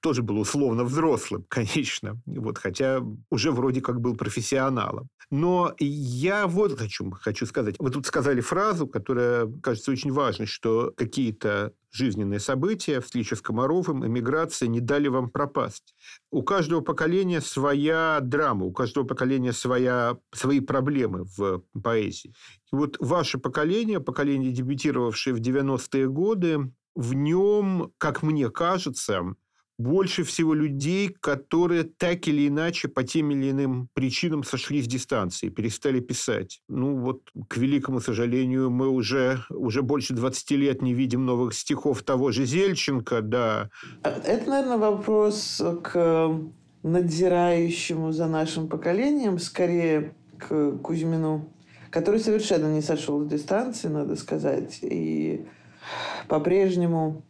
тоже 0.02 0.24
был 0.24 0.40
условно 0.40 0.84
взрослым, 0.84 1.46
конечно, 1.48 2.22
вот, 2.26 2.58
хотя 2.58 3.02
уже 3.30 3.52
вроде 3.52 3.82
как 3.82 4.02
был 4.02 4.16
профессионалом. 4.16 5.10
Но 5.30 5.74
я 5.80 6.48
вот 6.48 6.82
о 6.82 6.88
чем 6.90 7.12
хочу 7.12 7.46
сказать. 7.46 7.76
Вы 7.80 7.90
тут 7.90 8.06
сказали 8.06 8.42
фразу, 8.42 8.88
которая, 8.88 9.48
кажется, 9.62 9.92
очень 9.92 10.12
важной, 10.12 10.46
что 10.46 10.92
какие-то 10.98 11.74
жизненные 11.92 12.40
события, 12.40 13.00
встреча 13.00 13.36
с 13.36 13.42
Комаровым, 13.42 14.06
эмиграция 14.06 14.68
не 14.68 14.80
дали 14.80 15.08
вам 15.08 15.30
пропасть. 15.30 15.94
У 16.32 16.42
каждого 16.42 16.82
поколения 16.82 17.42
своя 17.42 18.20
драма, 18.22 18.66
у 18.66 18.72
каждого 18.72 19.06
поколения 19.06 19.54
своя, 19.54 20.18
свои 20.34 20.60
проблемы 20.60 21.26
в 21.38 21.64
поэзии. 21.82 22.34
И 22.72 22.76
вот 22.76 22.98
ваше 23.00 23.38
поколение, 23.38 24.00
поколение, 24.00 24.52
дебютировавшее 24.52 25.34
в 25.34 25.40
90-е 25.40 26.08
годы, 26.08 26.72
в 26.96 27.14
нем, 27.14 27.94
как 27.98 28.22
мне 28.22 28.50
кажется, 28.50 29.36
больше 29.82 30.24
всего 30.24 30.54
людей, 30.54 31.10
которые 31.20 31.84
так 31.84 32.28
или 32.28 32.48
иначе 32.48 32.88
по 32.88 33.04
тем 33.04 33.32
или 33.32 33.52
иным 33.52 33.89
причинам 33.94 34.44
сошли 34.44 34.82
с 34.82 34.88
дистанции, 34.88 35.50
перестали 35.50 36.00
писать. 36.00 36.62
Ну 36.70 36.98
вот, 36.98 37.22
к 37.48 37.58
великому 37.58 38.00
сожалению, 38.00 38.70
мы 38.70 38.88
уже, 38.88 39.39
уже 39.50 39.82
больше 39.82 40.13
20 40.13 40.52
лет 40.52 40.82
не 40.82 40.94
видим 40.94 41.26
новых 41.26 41.54
стихов 41.54 42.04
того 42.04 42.32
же 42.32 42.46
Зельченко, 42.46 43.22
да. 43.22 43.70
Это, 44.04 44.50
наверное, 44.50 44.78
вопрос 44.78 45.62
к 45.84 46.39
надзирающему 46.84 48.12
за 48.12 48.28
нашим 48.28 48.67
поколением, 48.67 49.39
скорее 49.39 50.13
к 50.38 50.78
Кузьмину, 50.78 51.50
который 51.89 52.20
совершенно 52.20 52.74
не 52.74 52.82
сошел 52.82 53.24
с 53.24 53.28
дистанции, 53.28 53.88
надо 53.88 54.15
сказать, 54.15 54.80
и 54.82 55.46
по-прежнему 56.28 57.24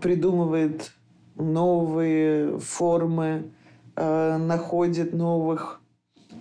придумывает 0.00 0.92
новые 1.40 2.58
формы, 2.58 3.50
э, 3.96 4.36
находит 4.36 5.12
новых 5.12 5.80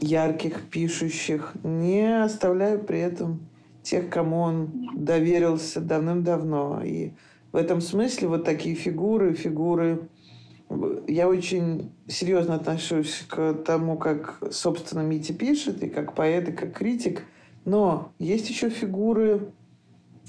ярких 0.01 0.69
пишущих, 0.69 1.53
не 1.63 2.23
оставляя 2.23 2.77
при 2.77 2.99
этом 2.99 3.49
тех, 3.83 4.09
кому 4.09 4.39
он 4.39 4.89
доверился 4.95 5.81
давным-давно. 5.81 6.81
И 6.83 7.11
в 7.51 7.55
этом 7.55 7.81
смысле 7.81 8.27
вот 8.27 8.45
такие 8.45 8.75
фигуры, 8.75 9.33
фигуры... 9.33 10.07
Я 11.07 11.27
очень 11.27 11.91
серьезно 12.07 12.55
отношусь 12.55 13.25
к 13.27 13.55
тому, 13.65 13.97
как, 13.97 14.37
собственно, 14.51 15.01
Мити 15.01 15.31
пишет, 15.31 15.81
и 15.81 15.89
как 15.89 16.13
поэт, 16.13 16.49
и 16.49 16.51
как 16.51 16.73
критик. 16.73 17.23
Но 17.65 18.11
есть 18.19 18.49
еще 18.49 18.69
фигуры 18.69 19.51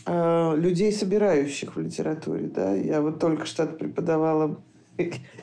э, 0.06 0.56
людей, 0.56 0.92
собирающих 0.92 1.76
в 1.76 1.80
литературе. 1.80 2.48
Да? 2.48 2.74
Я 2.74 3.00
вот 3.00 3.18
только 3.18 3.46
что 3.46 3.66
преподавала 3.66 4.60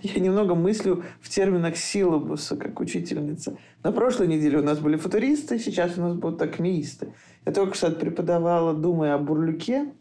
я 0.04 0.22
немного 0.22 0.56
мыслю 0.56 1.04
в 1.20 1.30
терминах 1.30 1.78
силабуса, 1.78 2.56
как 2.58 2.80
учительница. 2.80 3.58
На 3.84 3.92
прошлой 3.92 4.28
неделе 4.28 4.60
у 4.60 4.64
нас 4.64 4.80
были 4.80 4.98
футуристы, 4.98 5.58
сейчас 5.60 5.98
у 5.98 6.02
нас 6.02 6.14
будут 6.14 6.42
акмеисты. 6.42 7.14
Я 7.46 7.52
только 7.52 7.76
что 7.76 7.92
преподавала, 7.92 8.74
думая 8.74 9.16
о 9.16 9.18
Бурлюке. 9.18 9.92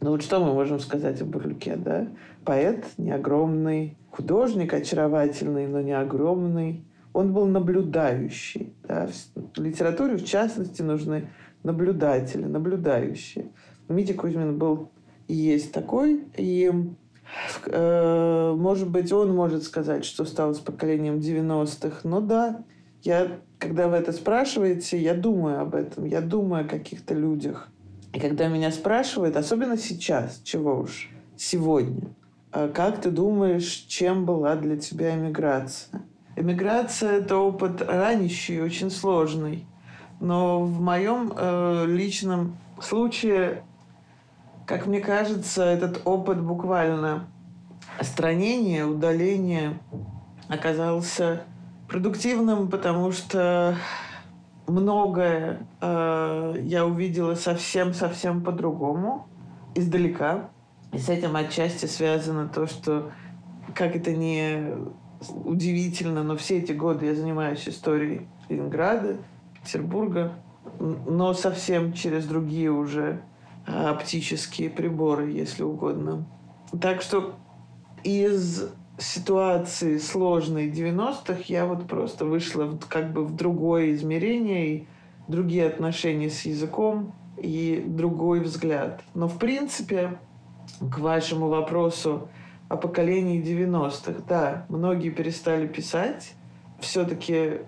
Ну 0.00 0.10
вот 0.10 0.22
что 0.22 0.44
мы 0.44 0.52
можем 0.52 0.80
сказать 0.80 1.20
о 1.20 1.24
Бурлюке, 1.24 1.76
да? 1.76 2.08
Поэт 2.44 2.86
не 2.96 3.10
огромный, 3.10 3.96
художник 4.10 4.72
очаровательный, 4.72 5.66
но 5.66 5.80
не 5.80 5.92
огромный. 5.92 6.84
Он 7.12 7.32
был 7.32 7.46
наблюдающий. 7.46 8.74
Да? 8.84 9.08
В 9.34 9.60
литературе, 9.60 10.16
в 10.16 10.24
частности, 10.24 10.82
нужны 10.82 11.28
наблюдатели, 11.62 12.44
наблюдающие. 12.44 13.50
Митя 13.88 14.14
Кузьмин 14.14 14.58
был 14.58 14.90
и 15.26 15.34
есть 15.34 15.72
такой. 15.72 16.24
И, 16.36 16.72
э, 17.66 18.54
может 18.56 18.90
быть, 18.90 19.12
он 19.12 19.34
может 19.34 19.62
сказать, 19.62 20.04
что 20.04 20.24
стал 20.24 20.54
с 20.54 20.58
поколением 20.58 21.18
90-х. 21.18 22.00
Но 22.04 22.20
да, 22.20 22.64
я, 23.02 23.38
когда 23.58 23.88
вы 23.88 23.96
это 23.96 24.12
спрашиваете, 24.12 24.98
я 24.98 25.14
думаю 25.14 25.60
об 25.60 25.74
этом. 25.74 26.04
Я 26.04 26.20
думаю 26.20 26.64
о 26.64 26.68
каких-то 26.68 27.14
людях. 27.14 27.68
И 28.12 28.20
когда 28.20 28.48
меня 28.48 28.70
спрашивают, 28.70 29.36
особенно 29.36 29.76
сейчас, 29.76 30.40
чего 30.42 30.80
уж, 30.80 31.10
сегодня, 31.36 32.08
«А 32.50 32.68
как 32.68 33.02
ты 33.02 33.10
думаешь, 33.10 33.66
чем 33.88 34.24
была 34.24 34.56
для 34.56 34.78
тебя 34.78 35.14
эмиграция? 35.14 36.02
Эмиграция– 36.34 37.12
это 37.18 37.36
опыт 37.36 37.82
ранящий, 37.82 38.62
очень 38.62 38.90
сложный. 38.90 39.66
Но 40.20 40.62
в 40.62 40.80
моем 40.80 41.32
э, 41.36 41.84
личном 41.86 42.56
случае 42.80 43.64
как 44.68 44.86
мне 44.86 45.00
кажется, 45.00 45.64
этот 45.64 46.02
опыт 46.04 46.42
буквально 46.42 47.26
странения, 48.02 48.84
удаления 48.84 49.78
оказался 50.46 51.44
продуктивным, 51.88 52.68
потому 52.68 53.10
что 53.10 53.76
многое 54.66 55.66
э, 55.80 56.56
я 56.60 56.84
увидела 56.84 57.34
совсем-совсем 57.34 58.44
по-другому, 58.44 59.26
издалека. 59.74 60.50
И 60.92 60.98
с 60.98 61.08
этим 61.08 61.34
отчасти 61.34 61.86
связано 61.86 62.46
то, 62.46 62.66
что, 62.66 63.10
как 63.74 63.96
это 63.96 64.14
не 64.14 64.74
удивительно, 65.46 66.22
но 66.22 66.36
все 66.36 66.58
эти 66.58 66.72
годы 66.72 67.06
я 67.06 67.14
занимаюсь 67.14 67.66
историей 67.66 68.28
Ленинграда, 68.50 69.16
Петербурга, 69.62 70.34
но 70.78 71.32
совсем 71.32 71.94
через 71.94 72.26
другие 72.26 72.70
уже 72.70 73.22
оптические 73.68 74.70
приборы, 74.70 75.30
если 75.30 75.62
угодно. 75.62 76.26
Так 76.80 77.02
что 77.02 77.34
из 78.02 78.70
ситуации 78.98 79.98
сложной 79.98 80.70
90-х 80.70 81.42
я 81.46 81.66
вот 81.66 81.86
просто 81.86 82.24
вышла 82.24 82.64
в, 82.64 82.80
как 82.86 83.12
бы 83.12 83.24
в 83.24 83.36
другое 83.36 83.92
измерение 83.92 84.68
и 84.68 84.86
другие 85.28 85.66
отношения 85.66 86.30
с 86.30 86.42
языком 86.42 87.14
и 87.36 87.84
другой 87.86 88.40
взгляд. 88.40 89.02
Но 89.14 89.28
в 89.28 89.38
принципе 89.38 90.18
к 90.80 90.98
вашему 90.98 91.48
вопросу 91.48 92.28
о 92.68 92.76
поколении 92.76 93.42
90-х, 93.42 94.22
да, 94.28 94.66
многие 94.68 95.10
перестали 95.10 95.66
писать, 95.66 96.34
все-таки 96.80 97.60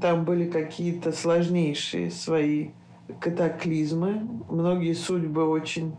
там 0.00 0.24
были 0.24 0.48
какие-то 0.48 1.12
сложнейшие 1.12 2.10
свои 2.10 2.70
катаклизмы. 3.18 4.28
Многие 4.48 4.92
судьбы 4.92 5.48
очень 5.48 5.94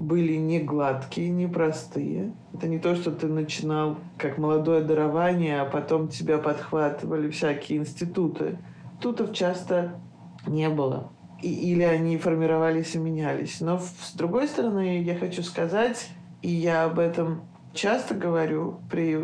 были 0.00 0.34
не 0.34 0.60
гладкие, 0.60 1.28
не 1.30 1.48
простые. 1.48 2.32
Это 2.54 2.68
не 2.68 2.78
то, 2.78 2.94
что 2.94 3.10
ты 3.10 3.26
начинал 3.26 3.98
как 4.16 4.38
молодое 4.38 4.82
дарование, 4.82 5.60
а 5.60 5.64
потом 5.64 6.08
тебя 6.08 6.38
подхватывали 6.38 7.30
всякие 7.30 7.80
институты. 7.80 8.58
Тутов 9.00 9.32
часто 9.32 10.00
не 10.46 10.68
было. 10.68 11.10
И, 11.42 11.52
или 11.72 11.82
они 11.82 12.16
формировались 12.16 12.94
и 12.94 12.98
менялись. 12.98 13.60
Но 13.60 13.78
с 13.78 14.12
другой 14.14 14.46
стороны, 14.46 15.02
я 15.02 15.16
хочу 15.16 15.42
сказать, 15.42 16.08
и 16.42 16.50
я 16.50 16.84
об 16.84 16.98
этом 16.98 17.42
часто 17.74 18.14
говорю 18.14 18.80
при 18.90 19.18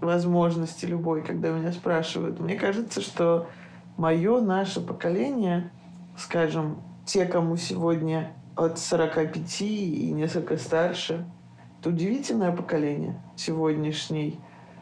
возможности 0.00 0.86
любой, 0.86 1.22
когда 1.22 1.50
меня 1.50 1.72
спрашивают, 1.72 2.40
мне 2.40 2.54
кажется, 2.54 3.02
что 3.02 3.48
мое, 3.96 4.40
наше 4.40 4.80
поколение– 4.80 5.70
скажем, 6.20 6.82
те, 7.06 7.24
кому 7.24 7.56
сегодня 7.56 8.32
от 8.54 8.78
45 8.78 9.62
и 9.62 10.12
несколько 10.12 10.58
старше, 10.58 11.26
это 11.80 11.88
удивительное 11.88 12.52
поколение 12.52 13.20
сегодняшней 13.36 14.38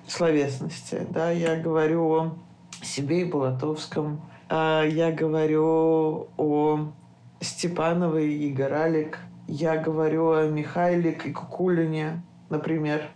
словесности. 0.08 1.06
Да, 1.10 1.30
я 1.30 1.56
говорю 1.56 2.10
о 2.10 2.38
себе 2.82 3.22
и 3.22 3.24
Болотовском, 3.24 4.20
а 4.48 4.82
я 4.82 5.12
говорю 5.12 6.28
о 6.36 6.92
Степановой 7.40 8.34
и 8.34 8.52
Горалик, 8.52 9.20
я 9.46 9.76
говорю 9.76 10.32
о 10.32 10.48
Михайлик 10.48 11.24
и 11.24 11.32
Кукулине, 11.32 12.22
например. 12.50 13.10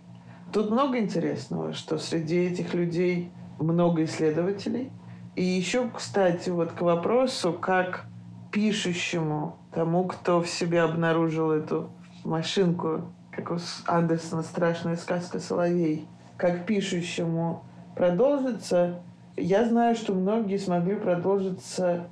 Тут 0.53 0.71
много 0.71 0.97
интересного, 0.97 1.73
что 1.73 1.97
среди 1.97 2.37
этих 2.37 2.73
людей 2.73 3.31
много 3.59 4.05
исследователей. 4.05 4.91
И 5.35 5.43
еще, 5.43 5.89
кстати, 5.89 6.49
вот 6.49 6.71
к 6.71 6.81
вопросу, 6.81 7.51
как 7.53 8.05
пишущему, 8.53 9.57
тому, 9.73 10.05
кто 10.05 10.41
в 10.41 10.47
себе 10.47 10.81
обнаружил 10.81 11.51
эту 11.51 11.89
машинку, 12.23 13.01
как 13.31 13.51
у 13.51 13.57
Андерсона 13.87 14.43
«Страшная 14.43 14.95
сказка 14.95 15.39
Соловей», 15.39 16.07
как 16.37 16.65
пишущему 16.65 17.63
продолжится, 17.95 19.01
я 19.35 19.67
знаю, 19.67 19.95
что 19.95 20.13
многие 20.13 20.57
смогли 20.57 20.95
продолжиться, 20.95 22.07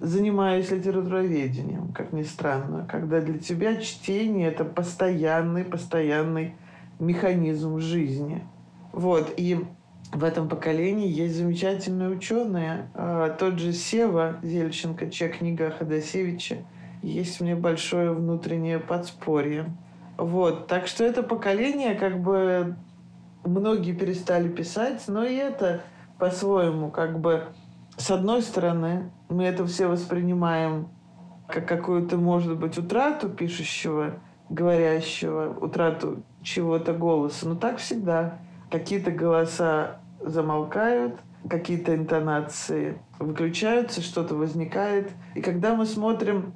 занимаясь 0.00 0.70
литературоведением, 0.70 1.92
как 1.92 2.12
ни 2.12 2.22
странно, 2.22 2.86
когда 2.90 3.20
для 3.20 3.38
тебя 3.38 3.76
чтение– 3.76 4.48
это 4.50 4.64
постоянный, 4.64 5.64
постоянный 5.64 6.56
механизм 6.98 7.78
жизни. 7.78 8.46
Вот, 8.92 9.34
и 9.36 9.64
в 10.12 10.24
этом 10.24 10.48
поколении 10.48 11.08
есть 11.08 11.36
замечательные 11.36 12.10
ученые. 12.10 12.90
А, 12.94 13.30
тот 13.30 13.58
же 13.58 13.72
Сева 13.72 14.36
Зельченко, 14.42 15.10
чья 15.10 15.28
книга 15.28 15.70
Ходосевича, 15.70 16.58
есть 17.02 17.40
мне 17.40 17.56
большое 17.56 18.12
внутреннее 18.12 18.78
подспорье. 18.78 19.74
Вот. 20.18 20.66
Так 20.66 20.86
что 20.86 21.02
это 21.02 21.22
поколение, 21.22 21.94
как 21.94 22.20
бы, 22.20 22.76
многие 23.44 23.92
перестали 23.92 24.48
писать, 24.48 25.02
но 25.08 25.24
и 25.24 25.34
это 25.34 25.80
по-своему, 26.18 26.90
как 26.90 27.18
бы, 27.18 27.46
с 27.96 28.10
одной 28.10 28.42
стороны, 28.42 29.10
мы 29.30 29.44
это 29.44 29.66
все 29.66 29.86
воспринимаем 29.86 30.88
как 31.48 31.66
какую-то, 31.66 32.18
может 32.18 32.58
быть, 32.58 32.76
утрату 32.76 33.30
пишущего, 33.30 34.20
говорящего, 34.50 35.56
утрату 35.58 36.22
чего-то 36.42 36.92
голоса. 36.92 37.48
Но 37.48 37.54
так 37.54 37.78
всегда. 37.78 38.38
Какие-то 38.70 39.10
голоса 39.10 40.01
замолкают, 40.24 41.20
какие-то 41.48 41.94
интонации 41.94 42.98
выключаются, 43.18 44.00
что-то 44.00 44.34
возникает. 44.34 45.10
И 45.34 45.40
когда 45.40 45.74
мы 45.74 45.86
смотрим 45.86 46.54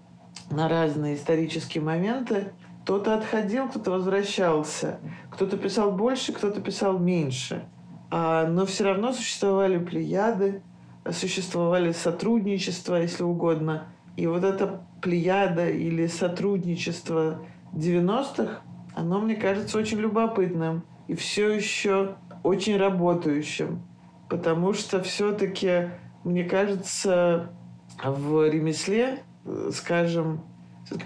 на 0.51 0.69
разные 0.69 1.17
исторические 1.17 1.83
моменты, 1.83 2.53
кто-то 2.83 3.15
отходил, 3.15 3.69
кто-то 3.69 3.91
возвращался. 3.91 5.01
Кто-то 5.31 5.57
писал 5.57 5.91
больше, 5.91 6.33
кто-то 6.33 6.61
писал 6.61 6.99
меньше. 6.99 7.65
А, 8.11 8.47
но 8.47 8.65
все 8.65 8.85
равно 8.85 9.13
существовали 9.13 9.79
плеяды, 9.79 10.63
существовали 11.11 11.91
сотрудничества, 11.91 13.03
если 13.03 13.25
угодно. 13.25 13.89
И 14.17 14.27
вот 14.29 14.45
эта 14.45 14.87
плеяда 15.03 15.69
или 15.69 16.07
сотрудничество 16.07 17.41
90-х, 17.73 18.61
оно, 18.95 19.21
мне 19.21 19.35
кажется, 19.35 19.79
очень 19.79 19.99
любопытным 19.99 20.85
и 21.09 21.15
все 21.15 21.51
еще 21.51 22.17
очень 22.47 22.77
работающим. 22.77 23.83
Потому 24.29 24.73
что 24.73 25.03
все-таки, 25.03 25.91
мне 26.25 26.45
кажется, 26.45 27.51
в 28.03 28.49
ремесле, 28.49 29.23
скажем, 29.73 30.41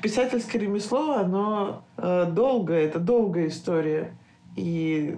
писательское 0.03 0.61
ремесло, 0.61 1.15
оно 1.15 1.85
э, 1.97 2.27
долгое, 2.31 2.87
это 2.87 2.99
долгая 2.99 3.49
история. 3.49 4.17
И 4.57 5.17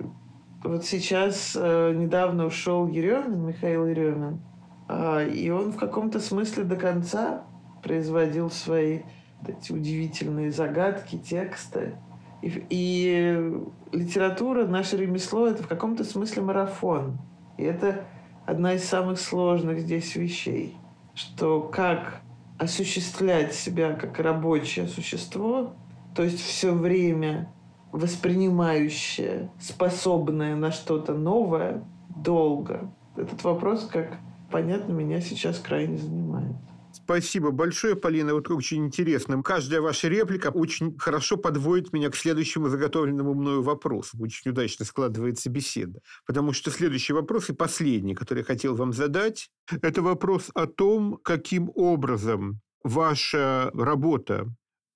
вот 0.63 0.85
сейчас 0.85 1.57
э, 1.59 1.93
недавно 1.95 2.47
ушел 2.47 2.87
Еремин, 2.87 3.47
Михаил 3.47 3.87
Еремин, 3.87 4.41
э, 4.89 5.29
и 5.31 5.51
он 5.51 5.73
в 5.73 5.77
каком-то 5.77 6.21
смысле 6.21 6.65
до 6.65 6.77
конца 6.77 7.45
производил 7.83 8.51
свои 8.51 9.01
эти 9.47 9.73
удивительные 9.73 10.53
загадки, 10.53 11.19
тексты. 11.19 11.97
И, 12.43 12.67
и 12.69 13.53
литература, 13.93 14.67
наше 14.67 14.97
ремесло, 14.97 15.47
это 15.47 15.63
в 15.63 15.69
каком-то 15.69 16.05
смысле 16.05 16.43
марафон. 16.43 17.19
И 17.57 17.63
это 17.63 18.05
одна 18.47 18.75
из 18.75 18.85
самых 18.85 19.21
сложных 19.21 19.81
здесь 19.81 20.15
вещей, 20.17 20.77
что 21.15 21.61
как 21.61 22.21
осуществлять 22.59 23.55
себя 23.55 23.93
как 23.95 24.19
рабочее 24.19 24.87
существо, 24.87 25.75
то 26.15 26.23
есть 26.23 26.41
все 26.41 26.73
время 26.73 27.53
воспринимающее, 27.93 29.51
способное 29.61 30.57
на 30.57 30.71
что-то 30.73 31.15
новое, 31.15 31.85
долго. 32.17 32.91
Этот 33.17 33.45
вопрос, 33.45 33.87
как 33.87 34.19
понятно, 34.51 34.93
меня 34.93 35.21
сейчас 35.21 35.59
крайне 35.59 35.99
занимает. 35.99 36.57
Спасибо 37.05 37.51
большое, 37.51 37.97
Полина. 37.97 38.35
Вот 38.35 38.51
очень 38.51 38.87
интересно. 38.87 39.43
Каждая 39.43 39.81
ваша 39.81 40.09
реплика 40.09 40.49
очень 40.49 40.97
хорошо 40.99 41.37
подводит 41.37 41.93
меня 41.93 42.11
к 42.11 42.17
следующему 42.17 42.69
заготовленному 42.69 43.35
мною 43.35 43.63
вопросу. 43.63 44.17
Очень 44.21 44.51
удачно 44.53 44.85
складывается 44.85 45.51
беседа. 45.51 46.01
Потому 46.27 46.53
что 46.53 46.71
следующий 46.71 47.13
вопрос 47.13 47.51
и 47.51 47.55
последний, 47.55 48.15
который 48.15 48.41
я 48.41 48.45
хотел 48.45 48.77
вам 48.77 48.93
задать, 48.93 49.51
это 49.83 50.03
вопрос 50.03 50.51
о 50.55 50.67
том, 50.67 51.19
каким 51.23 51.71
образом 51.75 52.61
ваша 52.85 53.71
работа 53.75 54.47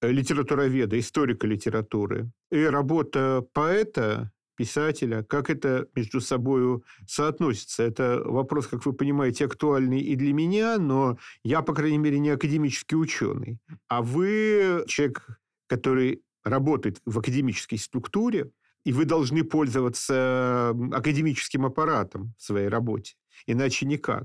литературоведа, 0.03 0.99
историка 0.99 1.47
литературы 1.47 2.31
и 2.51 2.63
работа 2.63 3.45
поэта 3.53 4.31
писателя, 4.57 5.23
как 5.23 5.51
это 5.51 5.87
между 5.95 6.21
собой 6.21 6.83
соотносится. 7.07 7.83
Это 7.83 8.23
вопрос, 8.25 8.67
как 8.67 8.85
вы 8.87 8.93
понимаете, 8.93 9.45
актуальный 9.45 10.01
и 10.01 10.17
для 10.17 10.33
меня, 10.33 10.79
но 10.79 11.19
я, 11.45 11.63
по 11.63 11.75
крайней 11.75 11.99
мере, 11.99 12.19
не 12.19 12.31
академический 12.31 12.97
ученый. 12.97 13.59
А 13.89 14.03
вы 14.03 14.85
человек, 14.87 15.27
который 15.67 16.23
работает 16.43 17.01
в 17.05 17.19
академической 17.19 17.77
структуре, 17.77 18.51
и 18.85 18.93
вы 18.93 19.05
должны 19.05 19.43
пользоваться 19.43 20.71
академическим 20.93 21.67
аппаратом 21.67 22.35
в 22.39 22.43
своей 22.45 22.69
работе. 22.69 23.15
Иначе 23.47 23.85
никак. 23.85 24.25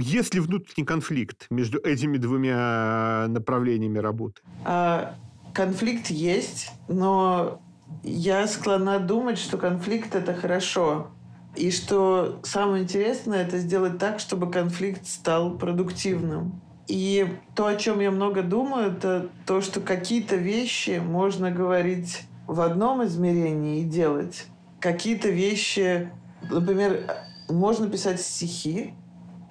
Есть 0.00 0.34
ли 0.34 0.40
внутренний 0.40 0.84
конфликт 0.84 1.46
между 1.50 1.78
этими 1.78 2.18
двумя 2.18 3.26
направлениями 3.28 3.98
работы? 3.98 4.42
А, 4.64 5.16
конфликт 5.54 6.10
есть, 6.10 6.70
но 6.88 7.62
я 8.02 8.46
склонна 8.46 8.98
думать, 8.98 9.38
что 9.38 9.58
конфликт– 9.58 10.14
это 10.16 10.34
хорошо. 10.34 11.08
И 11.54 11.70
что 11.70 12.40
самое 12.42 12.82
интересное– 12.82 13.42
это 13.46 13.58
сделать 13.58 13.98
так, 13.98 14.20
чтобы 14.20 14.50
конфликт 14.50 15.06
стал 15.06 15.56
продуктивным. 15.56 16.60
И 16.86 17.26
то, 17.54 17.66
о 17.66 17.76
чем 17.76 18.00
я 18.00 18.10
много 18.10 18.42
думаю, 18.42 18.92
это 18.92 19.28
то, 19.44 19.60
что 19.60 19.80
какие-то 19.80 20.36
вещи 20.36 21.02
можно 21.04 21.50
говорить 21.50 22.22
в 22.46 22.60
одном 22.60 23.04
измерении 23.04 23.80
и 23.80 23.84
делать. 23.84 24.46
Какие-то 24.80 25.30
вещи, 25.30 26.10
например, 26.48 27.10
можно 27.48 27.88
писать 27.88 28.20
стихи, 28.20 28.94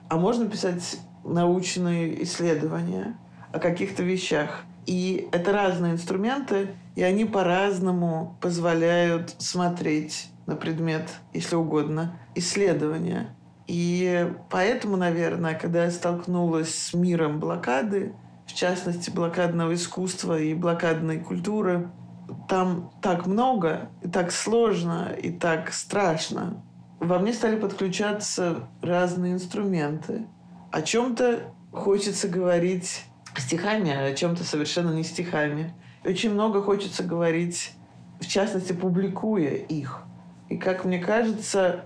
а 0.10 0.18
можно 0.18 0.48
писать 0.48 0.98
научные 1.26 2.24
исследования 2.24 3.18
о 3.52 3.60
каких-то 3.60 4.04
вещах. 4.04 4.64
И 4.86 5.28
это 5.32 5.52
разные 5.52 5.94
инструменты, 5.94 6.70
и 6.96 7.04
они 7.04 7.26
по-разному 7.26 8.38
позволяют 8.42 9.36
смотреть 9.40 10.30
на 10.46 10.56
предмет, 10.56 11.10
если 11.34 11.56
угодно, 11.56 12.20
исследования. 12.36 13.36
И 13.68 14.32
поэтому, 14.50 14.96
наверное, 14.96 15.56
когда 15.56 15.86
я 15.86 15.92
столкнулась 15.92 16.74
с 16.74 16.94
миром 16.94 17.40
блокады, 17.40 18.14
в 18.46 18.54
частности, 18.54 19.10
блокадного 19.10 19.74
искусства 19.74 20.40
и 20.40 20.54
блокадной 20.54 21.20
культуры, 21.20 21.90
там 22.48 22.92
так 23.02 23.26
много, 23.26 23.90
и 24.04 24.08
так 24.08 24.32
сложно, 24.32 25.12
и 25.12 25.32
так 25.32 25.74
страшно. 25.74 26.64
Во 27.00 27.18
мне 27.18 27.34
стали 27.34 27.60
подключаться 27.60 28.68
разные 28.82 29.34
инструменты. 29.34 30.28
О 30.72 30.82
чем-то 30.82 31.54
хочется 31.72 32.28
говорить 32.28 33.06
стихами, 33.40 33.92
а 33.92 34.06
о 34.06 34.14
чем-то 34.14 34.44
совершенно 34.44 34.92
не 34.92 35.04
стихами. 35.04 35.74
Очень 36.04 36.34
много 36.34 36.62
хочется 36.62 37.04
говорить, 37.04 37.72
в 38.20 38.28
частности, 38.28 38.74
публикуя 38.74 39.52
их. 39.52 40.04
И, 40.50 40.58
как 40.58 40.86
мне 40.86 41.00
кажется, 41.00 41.86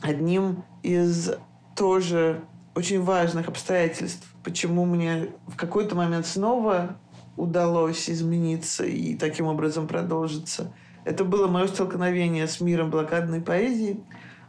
одним 0.00 0.64
из 0.82 1.32
тоже 1.74 2.44
очень 2.74 3.02
важных 3.02 3.48
обстоятельств, 3.48 4.26
почему 4.44 4.84
мне 4.84 5.30
в 5.46 5.56
какой-то 5.56 5.96
момент 5.96 6.26
снова 6.26 6.96
удалось 7.36 8.08
измениться 8.08 8.84
и 8.84 9.16
таким 9.16 9.46
образом 9.46 9.88
продолжиться, 9.88 10.72
это 11.04 11.24
было 11.24 11.46
мое 11.46 11.66
столкновение 11.68 12.46
с 12.46 12.60
миром 12.60 12.90
блокадной 12.90 13.40
поэзии. 13.40 14.02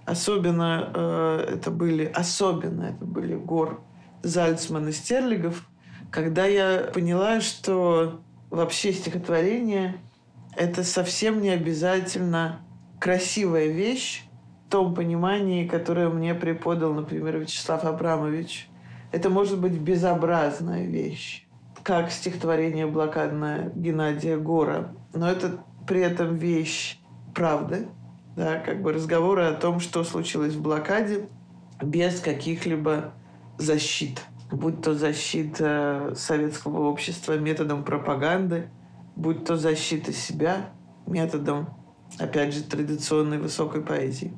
Особенно 0.06 0.92
э, 0.94 1.56
это 1.56 1.70
были, 1.70 2.06
особенно 2.06 2.84
это 2.84 3.06
были 3.06 3.36
гор 3.36 3.82
Зальцман 4.24 4.88
и 4.88 4.92
Стерлигов, 4.92 5.68
когда 6.12 6.46
я 6.46 6.90
поняла, 6.94 7.42
что 7.42 8.22
вообще 8.50 8.94
стихотворение– 8.94 9.98
это 10.56 10.84
совсем 10.84 11.42
не 11.42 11.50
обязательно 11.50 12.62
красивая 13.00 13.68
вещь 13.68 14.24
в 14.66 14.72
том 14.72 14.96
понимании, 14.96 15.68
которое 15.68 16.10
мне 16.10 16.34
преподал, 16.34 16.94
например, 16.94 17.38
Вячеслав 17.38 17.86
Абрамович. 17.86 18.70
Это 19.12 19.30
может 19.30 19.60
быть 19.60 19.74
безобразная 19.74 20.86
вещь, 20.86 21.46
как 21.84 22.12
стихотворение 22.12 22.88
блокадное 22.88 23.72
Геннадия 23.76 24.38
Гора. 24.38 24.94
Но 25.14 25.30
это 25.30 25.64
при 25.88 26.02
этом 26.02 26.36
вещь 26.36 27.00
правды, 27.36 27.88
да, 28.36 28.60
как 28.60 28.82
бы 28.82 28.94
разговоры 28.94 29.44
о 29.44 29.54
том, 29.54 29.80
что 29.80 30.04
случилось 30.04 30.54
в 30.54 30.62
блокаде, 30.62 31.30
без 31.82 32.20
каких-либо 32.20 33.14
защит 33.58 34.22
будь 34.52 34.82
то 34.82 34.94
защита 34.94 36.14
советского 36.16 36.88
общества 36.88 37.38
методом 37.38 37.84
пропаганды, 37.84 38.70
будь 39.16 39.46
то 39.46 39.58
защита 39.58 40.14
себя 40.14 40.70
методом, 41.06 41.70
опять 42.20 42.54
же, 42.54 42.64
традиционной 42.64 43.40
высокой 43.40 43.82
поэзии. 43.82 44.34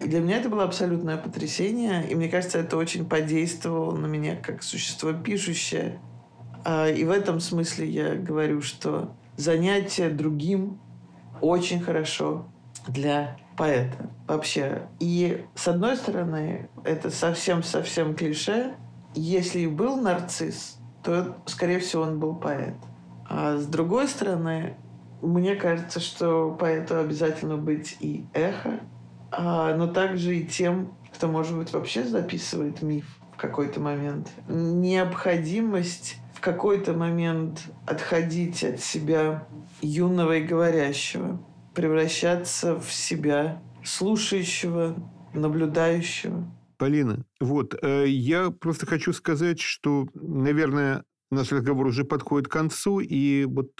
И 0.00 0.08
для 0.08 0.20
меня 0.20 0.38
это 0.38 0.48
было 0.48 0.64
абсолютное 0.64 1.16
потрясение, 1.16 2.08
и 2.08 2.14
мне 2.14 2.28
кажется, 2.28 2.58
это 2.58 2.76
очень 2.76 3.04
подействовало 3.04 3.96
на 3.96 4.06
меня 4.06 4.36
как 4.36 4.62
существо 4.62 5.12
пишущее. 5.12 5.98
А, 6.64 6.88
и 6.88 7.04
в 7.04 7.10
этом 7.10 7.40
смысле 7.40 7.88
я 7.88 8.14
говорю, 8.14 8.62
что 8.62 9.16
занятие 9.36 10.08
другим 10.08 10.78
очень 11.40 11.80
хорошо, 11.80 12.46
для 12.88 13.36
поэта 13.56 14.10
вообще. 14.26 14.82
И 15.00 15.44
с 15.54 15.68
одной 15.68 15.96
стороны, 15.96 16.68
это 16.84 17.10
совсем-совсем 17.10 18.14
клише. 18.14 18.74
Если 19.14 19.60
и 19.60 19.66
был 19.66 19.96
нарцисс, 19.96 20.78
то, 21.02 21.36
скорее 21.46 21.80
всего, 21.80 22.02
он 22.02 22.18
был 22.18 22.34
поэт. 22.34 22.74
А 23.28 23.56
с 23.56 23.66
другой 23.66 24.08
стороны, 24.08 24.76
мне 25.22 25.54
кажется, 25.56 26.00
что 26.00 26.56
поэту 26.58 26.98
обязательно 26.98 27.56
быть 27.56 27.96
и 28.00 28.26
эхо, 28.32 28.80
а, 29.30 29.74
но 29.74 29.86
также 29.86 30.36
и 30.36 30.46
тем, 30.46 30.94
кто, 31.12 31.28
может 31.28 31.56
быть, 31.56 31.72
вообще 31.72 32.04
записывает 32.04 32.82
миф 32.82 33.06
в 33.34 33.36
какой-то 33.36 33.80
момент. 33.80 34.28
Необходимость 34.48 36.16
в 36.34 36.40
какой-то 36.40 36.92
момент 36.92 37.60
отходить 37.86 38.62
от 38.62 38.80
себя 38.80 39.46
юного 39.82 40.36
и 40.36 40.42
говорящего, 40.44 41.40
превращаться 41.74 42.78
в 42.78 42.92
себя 42.92 43.60
слушающего, 43.84 44.94
наблюдающего. 45.34 46.44
Полина, 46.78 47.24
вот, 47.40 47.74
э, 47.82 48.08
я 48.08 48.50
просто 48.50 48.86
хочу 48.86 49.12
сказать, 49.12 49.60
что, 49.60 50.06
наверное, 50.14 51.04
наш 51.30 51.52
разговор 51.52 51.86
уже 51.86 52.04
подходит 52.04 52.48
к 52.48 52.52
концу, 52.52 53.00
и 53.00 53.44
вот 53.44 53.70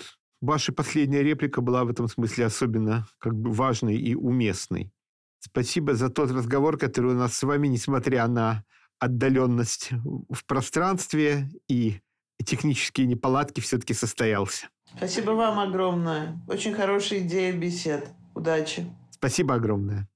ваша 0.40 0.72
последняя 0.72 1.22
реплика 1.22 1.60
была 1.60 1.84
в 1.84 1.90
этом 1.90 2.08
смысле 2.08 2.46
особенно 2.46 3.06
как 3.18 3.34
бы 3.34 3.52
важной 3.52 3.96
и 3.96 4.14
уместной. 4.14 4.92
Спасибо 5.40 5.94
за 5.94 6.10
тот 6.10 6.30
разговор, 6.30 6.76
который 6.76 7.12
у 7.12 7.16
нас 7.16 7.36
с 7.36 7.42
вами, 7.44 7.68
несмотря 7.68 8.26
на 8.26 8.64
отдаленность 8.98 9.90
в 10.28 10.44
пространстве 10.44 11.48
и 11.68 12.00
технические 12.44 13.06
неполадки, 13.06 13.60
все-таки 13.60 13.94
состоялся. 13.94 14.68
Спасибо 14.96 15.30
вам 15.32 15.58
огромное. 15.60 16.40
Очень 16.48 16.74
хорошая 16.74 17.20
идея 17.20 17.52
бесед. 17.52 18.08
Удачи. 18.34 18.86
Спасибо 19.10 19.54
огромное. 19.54 20.08